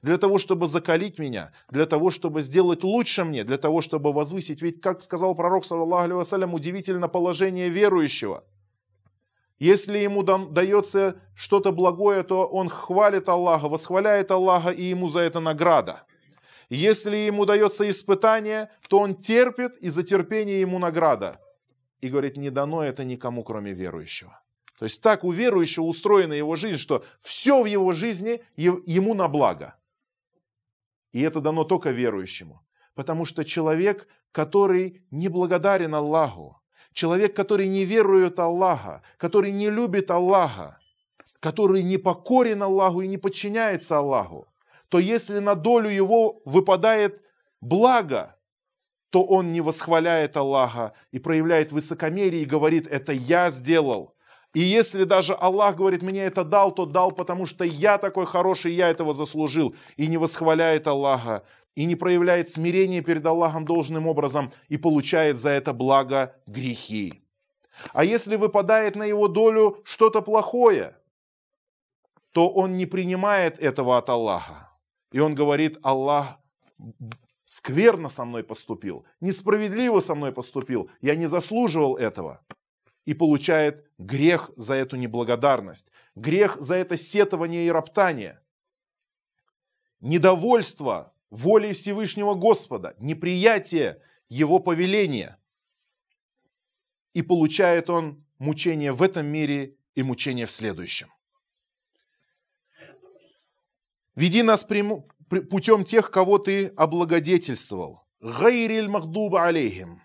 для 0.02 0.16
того, 0.16 0.38
чтобы 0.38 0.66
закалить 0.66 1.18
меня, 1.18 1.52
для 1.68 1.86
того, 1.86 2.10
чтобы 2.10 2.40
сделать 2.40 2.84
лучше 2.84 3.24
мне, 3.24 3.44
для 3.44 3.58
того, 3.58 3.80
чтобы 3.80 4.12
возвысить. 4.12 4.62
Ведь, 4.62 4.80
как 4.80 5.02
сказал 5.02 5.34
пророк, 5.34 5.64
саллаху 5.64 6.54
удивительно 6.54 7.08
положение 7.08 7.68
верующего. 7.68 8.44
Если 9.60 9.98
ему 9.98 10.22
дается 10.22 11.20
что-то 11.36 11.70
благое, 11.70 12.24
то 12.24 12.46
он 12.46 12.68
хвалит 12.68 13.28
Аллаха, 13.28 13.68
восхваляет 13.68 14.30
Аллаха, 14.32 14.70
и 14.70 14.82
ему 14.82 15.08
за 15.08 15.20
это 15.20 15.38
награда. 15.38 16.04
Если 16.70 17.16
ему 17.16 17.44
дается 17.44 17.88
испытание, 17.88 18.70
то 18.88 18.98
он 18.98 19.14
терпит, 19.14 19.76
и 19.76 19.90
за 19.90 20.02
терпение 20.02 20.60
ему 20.60 20.78
награда 20.78 21.40
и 22.00 22.08
говорит, 22.08 22.36
не 22.36 22.50
дано 22.50 22.82
это 22.82 23.04
никому, 23.04 23.44
кроме 23.44 23.72
верующего. 23.72 24.40
То 24.78 24.86
есть 24.86 25.02
так 25.02 25.24
у 25.24 25.30
верующего 25.30 25.84
устроена 25.84 26.32
его 26.32 26.56
жизнь, 26.56 26.78
что 26.78 27.04
все 27.20 27.62
в 27.62 27.66
его 27.66 27.92
жизни 27.92 28.42
ему 28.56 29.14
на 29.14 29.28
благо. 29.28 29.74
И 31.12 31.20
это 31.20 31.40
дано 31.40 31.64
только 31.64 31.90
верующему. 31.90 32.62
Потому 32.94 33.26
что 33.26 33.44
человек, 33.44 34.08
который 34.32 35.02
не 35.10 35.28
благодарен 35.28 35.94
Аллаху, 35.94 36.59
человек, 36.92 37.34
который 37.34 37.68
не 37.68 37.84
верует 37.84 38.38
Аллаха, 38.38 39.02
который 39.16 39.52
не 39.52 39.70
любит 39.70 40.10
Аллаха, 40.10 40.78
который 41.40 41.82
не 41.82 41.98
покорен 41.98 42.62
Аллаху 42.62 43.00
и 43.00 43.08
не 43.08 43.18
подчиняется 43.18 43.98
Аллаху, 43.98 44.46
то 44.88 44.98
если 44.98 45.38
на 45.38 45.54
долю 45.54 45.88
его 45.88 46.42
выпадает 46.44 47.22
благо, 47.60 48.36
то 49.10 49.24
он 49.24 49.52
не 49.52 49.60
восхваляет 49.60 50.36
Аллаха 50.36 50.92
и 51.10 51.18
проявляет 51.18 51.72
высокомерие 51.72 52.42
и 52.42 52.46
говорит, 52.46 52.86
это 52.86 53.12
я 53.12 53.50
сделал. 53.50 54.14
И 54.52 54.60
если 54.60 55.04
даже 55.04 55.34
Аллах 55.34 55.76
говорит, 55.76 56.02
мне 56.02 56.24
это 56.24 56.42
дал, 56.42 56.72
то 56.72 56.84
дал, 56.84 57.12
потому 57.12 57.46
что 57.46 57.64
я 57.64 57.98
такой 57.98 58.26
хороший, 58.26 58.72
я 58.72 58.88
этого 58.88 59.12
заслужил. 59.12 59.76
И 59.96 60.08
не 60.08 60.16
восхваляет 60.16 60.88
Аллаха, 60.88 61.44
и 61.74 61.84
не 61.84 61.96
проявляет 61.96 62.48
смирение 62.48 63.00
перед 63.00 63.24
Аллахом 63.24 63.64
должным 63.64 64.06
образом, 64.06 64.50
и 64.68 64.76
получает 64.76 65.38
за 65.38 65.50
это 65.50 65.72
благо 65.72 66.34
грехи. 66.46 67.22
А 67.92 68.04
если 68.04 68.36
выпадает 68.36 68.96
на 68.96 69.04
его 69.04 69.28
долю 69.28 69.80
что-то 69.84 70.22
плохое, 70.22 70.96
то 72.32 72.48
он 72.48 72.76
не 72.76 72.86
принимает 72.86 73.58
этого 73.58 73.96
от 73.96 74.08
Аллаха. 74.08 74.70
И 75.12 75.18
он 75.18 75.34
говорит, 75.34 75.78
Аллах 75.82 76.38
скверно 77.44 78.08
со 78.08 78.24
мной 78.24 78.44
поступил, 78.44 79.04
несправедливо 79.20 80.00
со 80.00 80.14
мной 80.14 80.32
поступил, 80.32 80.90
я 81.00 81.16
не 81.16 81.26
заслуживал 81.26 81.96
этого. 81.96 82.44
И 83.06 83.14
получает 83.14 83.84
грех 83.98 84.50
за 84.56 84.74
эту 84.74 84.96
неблагодарность, 84.96 85.90
грех 86.14 86.56
за 86.60 86.76
это 86.76 86.96
сетование 86.96 87.66
и 87.66 87.70
роптание. 87.70 88.40
Недовольство 90.00 91.12
волей 91.30 91.72
Всевышнего 91.72 92.34
Господа, 92.34 92.94
неприятие 92.98 94.02
Его 94.28 94.58
повеления. 94.58 95.38
И 97.14 97.22
получает 97.22 97.90
он 97.90 98.24
мучение 98.38 98.92
в 98.92 99.02
этом 99.02 99.26
мире 99.26 99.76
и 99.94 100.02
мучение 100.02 100.46
в 100.46 100.50
следующем. 100.50 101.12
Веди 104.14 104.42
нас 104.42 104.64
путем 104.64 105.84
тех, 105.84 106.10
кого 106.10 106.38
ты 106.38 106.66
облагодетельствовал. 106.76 108.06
Гайриль 108.20 108.88
махдуба 108.88 109.46
алейхим. 109.46 110.02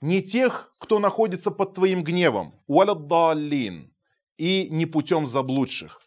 Не 0.00 0.22
тех, 0.22 0.74
кто 0.78 0.98
находится 0.98 1.50
под 1.50 1.74
твоим 1.74 2.04
гневом. 2.04 2.54
Уаладдаллин. 2.66 3.92
И 4.36 4.68
не 4.70 4.86
путем 4.86 5.26
заблудших. 5.26 6.02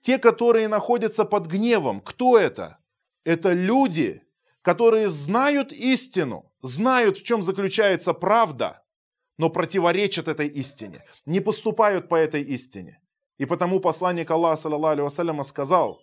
Те, 0.00 0.18
которые 0.18 0.68
находятся 0.68 1.24
под 1.24 1.46
гневом, 1.46 2.00
кто 2.00 2.38
это? 2.38 2.78
Это 3.24 3.52
люди, 3.52 4.22
которые 4.62 5.08
знают 5.08 5.72
истину, 5.72 6.52
знают, 6.62 7.18
в 7.18 7.22
чем 7.22 7.42
заключается 7.42 8.12
правда, 8.12 8.82
но 9.38 9.50
противоречат 9.50 10.28
этой 10.28 10.48
истине, 10.48 11.02
не 11.26 11.40
поступают 11.40 12.08
по 12.08 12.14
этой 12.14 12.42
истине. 12.42 13.00
И 13.38 13.46
потому 13.46 13.80
посланник 13.80 14.30
Аллаха, 14.30 14.56
саллаллаху 14.62 15.06
алейhi 15.06 15.44
сказал, 15.44 16.00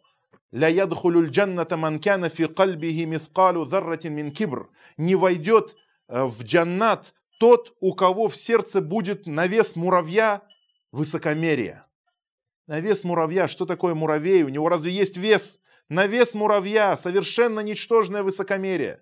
«Ля 0.52 0.68
ядхулюль 0.68 1.30
джанната 1.30 1.78
ман 1.78 2.00
кяна 2.00 2.28
фи 2.30 2.48
кальбихи 2.48 3.06
мithqалу 3.06 3.66
зарратин 3.66 4.14
мин 4.14 4.32
кибр». 4.32 4.70
Не 4.98 5.16
войдет 5.16 5.78
э, 6.10 6.26
в 6.26 6.44
джаннат 6.44 7.14
тот, 7.40 7.74
у 7.80 7.94
кого 7.94 8.28
в 8.28 8.36
сердце 8.36 8.82
будет 8.82 9.28
навес 9.28 9.78
муравья 9.78 10.42
высокомерия. 10.92 11.86
Навес 12.68 13.06
муравья, 13.06 13.48
что 13.48 13.66
такое 13.66 13.96
муравей? 13.96 14.44
У 14.44 14.50
него 14.50 14.68
разве 14.68 14.92
есть 14.92 15.16
вес? 15.16 15.62
Навес 15.92 16.36
муравья, 16.36 16.96
совершенно 16.96 17.60
ничтожное 17.60 18.24
высокомерие. 18.24 19.02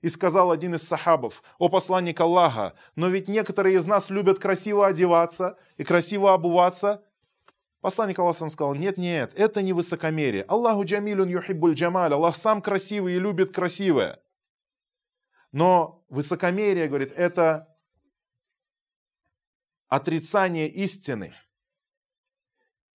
И 0.00 0.08
сказал 0.08 0.50
один 0.50 0.74
из 0.74 0.82
сахабов, 0.82 1.40
о 1.60 1.68
посланник 1.68 2.20
Аллаха, 2.20 2.74
но 2.96 3.06
ведь 3.06 3.28
некоторые 3.28 3.76
из 3.76 3.86
нас 3.86 4.10
любят 4.10 4.40
красиво 4.40 4.88
одеваться 4.88 5.56
и 5.76 5.84
красиво 5.84 6.34
обуваться, 6.34 7.04
Посланник 7.80 8.18
Аллаха 8.18 8.48
сказал, 8.48 8.74
нет, 8.74 8.98
нет, 8.98 9.34
это 9.36 9.62
не 9.62 9.72
высокомерие. 9.72 10.42
Аллаху 10.42 10.84
джамилюн 10.84 11.28
юхиббуль 11.28 11.74
джамаль. 11.74 12.12
Аллах 12.12 12.34
сам 12.34 12.60
красивый 12.60 13.14
и 13.14 13.20
любит 13.20 13.54
красивое. 13.54 14.20
Но 15.52 16.04
высокомерие, 16.08 16.88
говорит, 16.88 17.12
это 17.12 17.72
отрицание 19.86 20.68
истины 20.68 21.32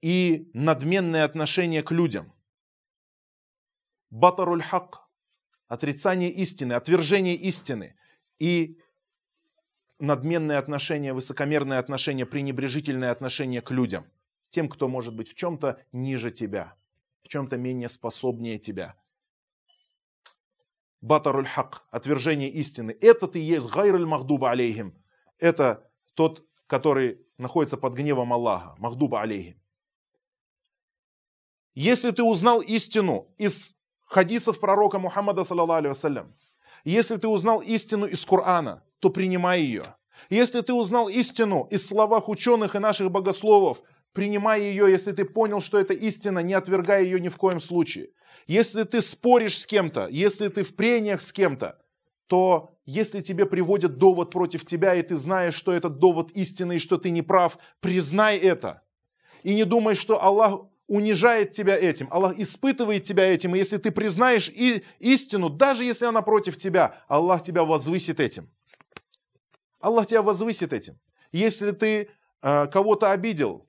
и 0.01 0.51
надменное 0.53 1.23
отношение 1.23 1.81
к 1.81 1.91
людям. 1.91 2.30
Батаруль 4.11 4.61
хак, 4.61 5.09
отрицание 5.67 6.29
истины, 6.29 6.73
отвержение 6.73 7.35
истины 7.35 7.95
и 8.37 8.79
надменное 9.99 10.59
отношение, 10.59 11.13
высокомерное 11.13 11.79
отношение, 11.79 12.25
пренебрежительное 12.25 13.11
отношение 13.11 13.61
к 13.61 13.71
людям– 13.71 14.05
тем, 14.51 14.69
кто 14.69 14.87
может 14.87 15.15
быть 15.15 15.29
в 15.29 15.33
чем-то 15.33 15.83
ниже 15.91 16.29
тебя, 16.29 16.75
в 17.23 17.29
чем-то 17.29 17.57
менее 17.57 17.89
способнее 17.89 18.59
тебя. 18.59 18.95
Батаруль 20.99 21.47
хак, 21.47 21.87
отвержение 21.89 22.49
истины. 22.49 22.95
Это 23.01 23.27
ты 23.27 23.39
есть 23.39 23.67
гайруль 23.67 24.05
махдуба 24.05 24.51
алейхим. 24.51 24.93
Это 25.39 25.89
тот, 26.13 26.45
который 26.67 27.25
находится 27.39 27.77
под 27.77 27.95
гневом 27.95 28.33
Аллаха. 28.33 28.75
Махдуба 28.77 29.21
алейхим. 29.21 29.59
Если 31.73 32.11
ты 32.11 32.21
узнал 32.21 32.61
истину 32.61 33.33
из 33.37 33.77
хадисов 34.11 34.59
пророка 34.59 34.99
Мухаммада, 34.99 35.43
саллаллаху 35.43 35.95
если 36.83 37.15
ты 37.15 37.27
узнал 37.27 37.61
истину 37.61 38.05
из 38.05 38.25
Корана, 38.25 38.83
то 38.99 39.09
принимай 39.09 39.61
ее. 39.61 39.95
Если 40.29 40.61
ты 40.61 40.73
узнал 40.73 41.09
истину 41.09 41.67
из 41.71 41.87
словах 41.87 42.27
ученых 42.27 42.75
и 42.75 42.79
наших 42.79 43.09
богословов, 43.09 43.81
принимай 44.13 44.61
ее, 44.61 44.91
если 44.91 45.11
ты 45.13 45.23
понял, 45.23 45.61
что 45.61 45.77
это 45.79 45.93
истина, 45.93 46.39
не 46.39 46.53
отвергай 46.53 47.05
ее 47.05 47.19
ни 47.19 47.29
в 47.29 47.37
коем 47.37 47.59
случае. 47.59 48.09
Если 48.47 48.83
ты 48.83 49.01
споришь 49.01 49.59
с 49.59 49.65
кем-то, 49.65 50.07
если 50.11 50.49
ты 50.49 50.63
в 50.63 50.75
прениях 50.75 51.21
с 51.21 51.31
кем-то, 51.31 51.79
то 52.27 52.75
если 52.85 53.21
тебе 53.21 53.45
приводят 53.45 53.97
довод 53.97 54.31
против 54.31 54.65
тебя, 54.65 54.95
и 54.95 55.01
ты 55.01 55.15
знаешь, 55.15 55.53
что 55.53 55.71
этот 55.71 55.99
довод 55.99 56.31
истинный, 56.31 56.75
и 56.75 56.79
что 56.79 56.97
ты 56.97 57.11
не 57.11 57.21
прав, 57.21 57.57
признай 57.79 58.37
это. 58.37 58.81
И 59.43 59.53
не 59.53 59.63
думай, 59.63 59.95
что 59.95 60.21
Аллах 60.21 60.70
унижает 60.91 61.53
тебя 61.53 61.77
этим. 61.77 62.09
Аллах 62.11 62.37
испытывает 62.37 63.03
тебя 63.03 63.23
этим. 63.23 63.55
И 63.55 63.57
если 63.57 63.77
ты 63.77 63.91
признаешь 63.91 64.49
и 64.49 64.83
истину, 64.99 65.49
даже 65.49 65.85
если 65.85 66.05
она 66.05 66.21
против 66.21 66.57
тебя, 66.57 66.95
Аллах 67.07 67.43
тебя 67.43 67.63
возвысит 67.63 68.19
этим. 68.19 68.49
Аллах 69.79 70.07
тебя 70.07 70.21
возвысит 70.21 70.73
этим. 70.73 70.99
Если 71.31 71.71
ты 71.71 72.09
э, 72.41 72.67
кого-то 72.67 73.11
обидел, 73.11 73.65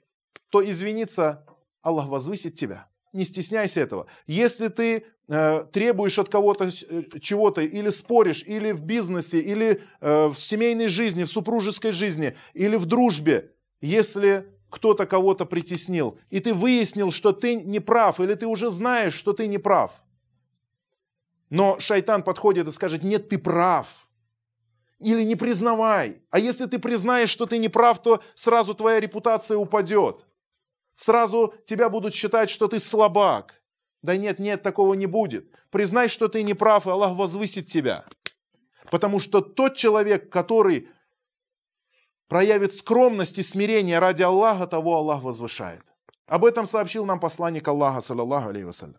то 0.51 0.69
извиниться 0.69 1.47
Аллах 1.81 2.09
возвысит 2.09 2.55
тебя. 2.55 2.89
Не 3.13 3.25
стесняйся 3.25 3.81
этого. 3.81 4.09
Если 4.27 4.67
ты 4.67 5.05
э, 5.29 5.65
требуешь 5.73 6.19
от 6.19 6.29
кого-то 6.29 6.65
э, 6.65 7.19
чего-то, 7.21 7.61
или 7.61 7.91
споришь, 7.91 8.43
или 8.43 8.73
в 8.73 8.83
бизнесе, 8.83 9.39
или 9.39 9.81
э, 10.01 10.27
в 10.27 10.35
семейной 10.35 10.89
жизни, 10.89 11.23
в 11.23 11.31
супружеской 11.31 11.93
жизни, 11.93 12.35
или 12.53 12.75
в 12.75 12.87
дружбе, 12.87 13.53
если 13.81 14.49
кто-то 14.73 15.07
кого-то 15.07 15.47
притеснил, 15.47 16.19
и 16.31 16.41
ты 16.41 16.53
выяснил, 16.53 17.13
что 17.13 17.33
ты 17.33 17.55
не 17.55 17.79
прав, 17.79 18.19
или 18.19 18.35
ты 18.35 18.47
уже 18.47 18.71
знаешь, 18.71 19.15
что 19.15 19.33
ты 19.33 19.47
не 19.47 19.59
прав, 19.59 20.03
но 21.51 21.79
шайтан 21.79 22.25
подходит 22.25 22.67
и 22.67 22.73
скажет, 22.73 23.05
нет, 23.05 23.29
ты 23.29 23.39
прав, 23.39 24.09
или 24.99 25.23
не 25.23 25.37
признавай. 25.37 26.23
А 26.31 26.39
если 26.39 26.67
ты 26.67 26.79
признаешь, 26.79 27.29
что 27.29 27.47
ты 27.47 27.59
не 27.59 27.69
прав, 27.69 28.03
то 28.03 28.21
сразу 28.35 28.75
твоя 28.75 28.99
репутация 28.99 29.59
упадет 29.59 30.25
сразу 30.95 31.55
тебя 31.65 31.89
будут 31.89 32.15
считать, 32.15 32.51
что 32.51 32.69
ты 32.69 32.79
слабак. 32.79 33.63
Да 34.03 34.17
нет, 34.17 34.39
нет, 34.39 34.63
такого 34.63 34.95
не 34.95 35.07
будет. 35.07 35.51
Признай, 35.71 36.09
что 36.09 36.29
ты 36.29 36.43
не 36.43 36.55
прав, 36.55 36.87
и 36.87 36.91
Аллах 36.91 37.17
возвысит 37.17 37.67
тебя. 37.67 38.05
Потому 38.91 39.21
что 39.21 39.41
тот 39.41 39.77
человек, 39.77 40.31
который 40.31 40.89
проявит 42.33 42.73
скромность 42.73 43.37
и 43.37 43.43
смирение 43.43 43.99
ради 43.99 44.23
Аллаха, 44.23 44.67
того 44.67 44.97
Аллах 44.97 45.23
возвышает. 45.23 45.83
Об 46.27 46.47
этом 46.47 46.67
сообщил 46.67 47.05
нам 47.05 47.21
посланник 47.21 47.69
Аллаха, 47.69 48.01
саллаллаху 48.01 48.49
вассалям. 48.65 48.97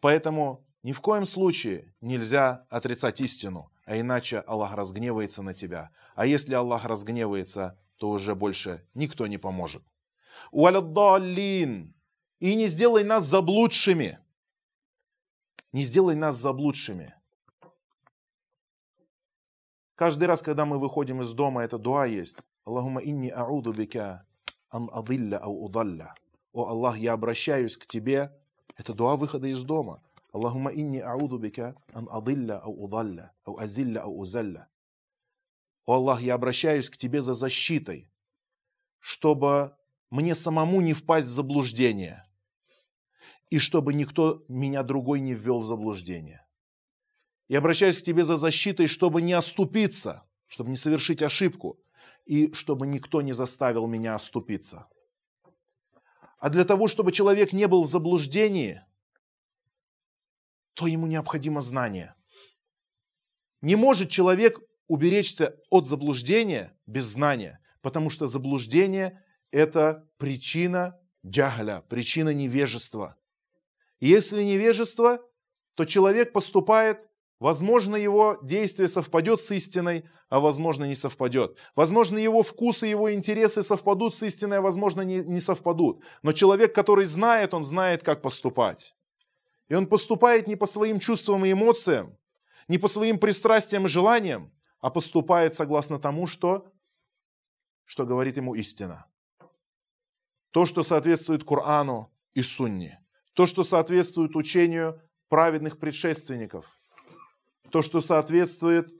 Поэтому 0.00 0.66
ни 0.82 0.92
в 0.92 1.02
коем 1.02 1.26
случае 1.26 1.94
нельзя 2.00 2.66
отрицать 2.70 3.20
истину, 3.20 3.70
а 3.84 3.98
иначе 3.98 4.38
Аллах 4.38 4.72
разгневается 4.72 5.42
на 5.42 5.52
тебя. 5.52 5.90
А 6.14 6.24
если 6.24 6.54
Аллах 6.54 6.86
разгневается, 6.86 7.78
то 7.98 8.08
уже 8.08 8.34
больше 8.34 8.88
никто 8.94 9.26
не 9.26 9.36
поможет. 9.36 9.82
Уаляддаллин. 10.52 11.94
И 12.38 12.54
не 12.54 12.66
сделай 12.66 13.04
нас 13.04 13.24
заблудшими. 13.24 14.18
Не 15.72 15.84
сделай 15.84 16.14
нас 16.14 16.36
заблудшими. 16.36 17.14
Каждый 19.94 20.24
раз, 20.24 20.42
когда 20.42 20.64
мы 20.64 20.78
выходим 20.78 21.20
из 21.20 21.32
дома, 21.34 21.62
это 21.62 21.78
дуа 21.78 22.06
есть. 22.06 22.38
Аллахума 22.64 23.00
инни 23.00 23.28
ауду 23.28 23.72
бика 23.72 24.26
ан 24.70 24.90
адилля 24.92 25.38
ау 25.38 25.64
удалля. 25.64 26.14
О 26.52 26.66
Аллах, 26.66 26.98
я 26.98 27.12
обращаюсь 27.12 27.76
к 27.76 27.86
Тебе. 27.86 28.32
Это 28.76 28.92
дуа 28.92 29.16
выхода 29.16 29.46
из 29.46 29.62
дома. 29.62 30.02
Аллахума 30.32 30.72
инни 30.72 30.98
ауду 30.98 31.38
бика 31.38 31.76
ан 31.92 32.08
адилля 32.10 32.58
ау 32.58 32.84
удалля, 32.84 33.32
ау 33.44 33.56
азилля 33.56 34.00
ау 34.00 34.18
узалля. 34.18 34.68
О 35.86 35.94
Аллах, 35.94 36.20
я 36.22 36.34
обращаюсь 36.34 36.90
к 36.90 36.96
Тебе 36.96 37.22
за 37.22 37.34
защитой, 37.34 38.10
чтобы 38.98 39.76
мне 40.10 40.34
самому 40.34 40.80
не 40.80 40.92
впасть 40.92 41.28
в 41.28 41.32
заблуждение, 41.32 42.24
и 43.50 43.58
чтобы 43.58 43.94
никто 43.94 44.44
меня 44.48 44.82
другой 44.82 45.20
не 45.20 45.34
ввел 45.34 45.60
в 45.60 45.64
заблуждение. 45.64 46.43
И 47.48 47.54
обращаюсь 47.54 48.00
к 48.00 48.04
тебе 48.04 48.24
за 48.24 48.36
защитой, 48.36 48.86
чтобы 48.86 49.20
не 49.22 49.32
оступиться, 49.32 50.26
чтобы 50.46 50.70
не 50.70 50.76
совершить 50.76 51.22
ошибку, 51.22 51.78
и 52.24 52.52
чтобы 52.52 52.86
никто 52.86 53.22
не 53.22 53.32
заставил 53.32 53.86
меня 53.86 54.14
оступиться. 54.14 54.88
А 56.38 56.50
для 56.50 56.64
того, 56.64 56.88
чтобы 56.88 57.12
человек 57.12 57.52
не 57.52 57.66
был 57.68 57.84
в 57.84 57.88
заблуждении, 57.88 58.82
то 60.74 60.86
ему 60.86 61.06
необходимо 61.06 61.62
знание. 61.62 62.14
Не 63.60 63.76
может 63.76 64.10
человек 64.10 64.60
уберечься 64.86 65.56
от 65.70 65.86
заблуждения 65.86 66.76
без 66.86 67.04
знания, 67.04 67.60
потому 67.80 68.10
что 68.10 68.26
заблуждение 68.26 69.22
это 69.50 70.08
причина 70.18 70.98
джахля, 71.24 71.82
причина 71.88 72.34
невежества. 72.34 73.16
Если 74.00 74.42
невежество, 74.42 75.20
то 75.74 75.84
человек 75.84 76.32
поступает, 76.32 77.08
возможно, 77.40 77.96
его 77.96 78.38
действие 78.42 78.88
совпадет 78.88 79.40
с 79.40 79.50
истиной, 79.50 80.04
а 80.28 80.40
возможно, 80.40 80.84
не 80.84 80.94
совпадет. 80.94 81.58
Возможно, 81.76 82.18
его 82.18 82.42
вкусы, 82.42 82.86
его 82.86 83.12
интересы 83.12 83.62
совпадут 83.62 84.14
с 84.14 84.22
истиной, 84.22 84.58
а 84.58 84.62
возможно, 84.62 85.02
не, 85.02 85.18
не 85.18 85.40
совпадут. 85.40 86.02
Но 86.22 86.32
человек, 86.32 86.74
который 86.74 87.04
знает, 87.04 87.54
он 87.54 87.62
знает, 87.62 88.02
как 88.02 88.22
поступать. 88.22 88.96
И 89.68 89.74
он 89.74 89.86
поступает 89.86 90.48
не 90.48 90.56
по 90.56 90.66
своим 90.66 90.98
чувствам 90.98 91.44
и 91.44 91.52
эмоциям, 91.52 92.18
не 92.68 92.78
по 92.78 92.88
своим 92.88 93.18
пристрастиям 93.18 93.86
и 93.86 93.88
желаниям, 93.88 94.52
а 94.80 94.90
поступает 94.90 95.54
согласно 95.54 95.98
тому, 95.98 96.26
что, 96.26 96.70
что 97.84 98.04
говорит 98.04 98.36
ему 98.36 98.54
истина. 98.54 99.06
То, 100.50 100.66
что 100.66 100.82
соответствует 100.82 101.44
Корану 101.44 102.12
и 102.34 102.42
Сунне. 102.42 103.04
То, 103.32 103.46
что 103.46 103.64
соответствует 103.64 104.36
учению 104.36 105.00
праведных 105.28 105.78
предшественников. 105.78 106.78
То, 107.74 107.82
что 107.82 108.00
соответствует 108.00 108.94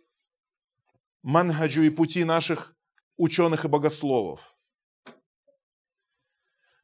манхаджу 1.23 1.83
и 1.83 1.91
пути 1.91 2.25
наших 2.25 2.77
ученых 3.17 3.65
и 3.65 3.69
богословов. 3.69 4.57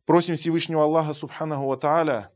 Просим 0.05 0.37
Всевышнего 0.37 0.85
Аллаха 0.85 1.15
Субханаху 1.15 1.67
Ва 1.67 2.33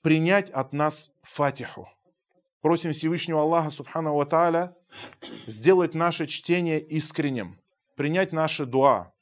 принять 0.00 0.48
от 0.48 0.72
нас 0.72 1.12
фатиху. 1.20 1.86
Просим 2.62 2.92
Всевышнего 2.92 3.42
Аллаха 3.42 3.68
Субхану 3.68 4.14
Ва 4.14 4.74
сделать 5.46 5.92
наше 5.92 6.26
чтение 6.26 6.80
искренним, 6.80 7.60
принять 7.94 8.32
наши 8.32 8.64
дуа 8.64 9.12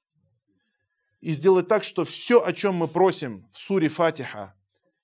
и 1.21 1.33
сделать 1.33 1.67
так, 1.67 1.83
что 1.83 2.05
все, 2.05 2.41
о 2.41 2.53
чем 2.53 2.77
мы 2.77 2.87
просим 2.87 3.49
в 3.53 3.59
суре 3.59 3.89
Фатиха, 3.89 4.55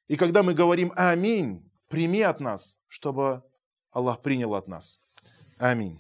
и 0.06 0.14
когда 0.14 0.44
мы 0.44 0.54
говорим 0.54 0.92
«Аминь», 0.94 1.67
прими 1.89 2.21
от 2.21 2.39
нас, 2.39 2.79
чтобы 2.88 3.43
Аллах 3.91 4.21
принял 4.21 4.55
от 4.55 4.67
нас. 4.67 4.99
Аминь. 5.59 5.99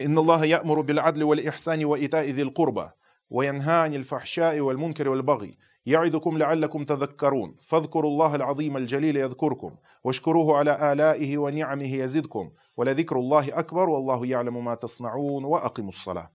إن 0.00 0.18
الله 0.18 0.44
يأمر 0.44 0.80
بالعدل 0.80 1.22
والإحسان 1.22 1.84
وإيتاء 1.84 2.30
ذي 2.30 2.42
القربى 2.42 2.88
وينهى 3.30 3.74
عن 3.74 3.94
الفحشاء 3.94 4.60
والمنكر 4.60 5.08
والبغي 5.08 5.58
يعظكم 5.86 6.38
لعلكم 6.38 6.84
تذكرون 6.84 7.56
فاذكروا 7.62 8.10
الله 8.10 8.34
العظيم 8.34 8.76
الجليل 8.76 9.16
يذكركم 9.16 9.76
واشكروه 10.04 10.58
على 10.58 10.92
آلائه 10.92 11.38
ونعمه 11.38 11.94
يزدكم 11.94 12.50
ولذكر 12.76 13.16
الله 13.16 13.58
أكبر 13.58 13.88
والله 13.88 14.26
يعلم 14.26 14.64
ما 14.64 14.74
تصنعون 14.74 15.44
وأقموا 15.44 15.88
الصلاة 15.88 16.30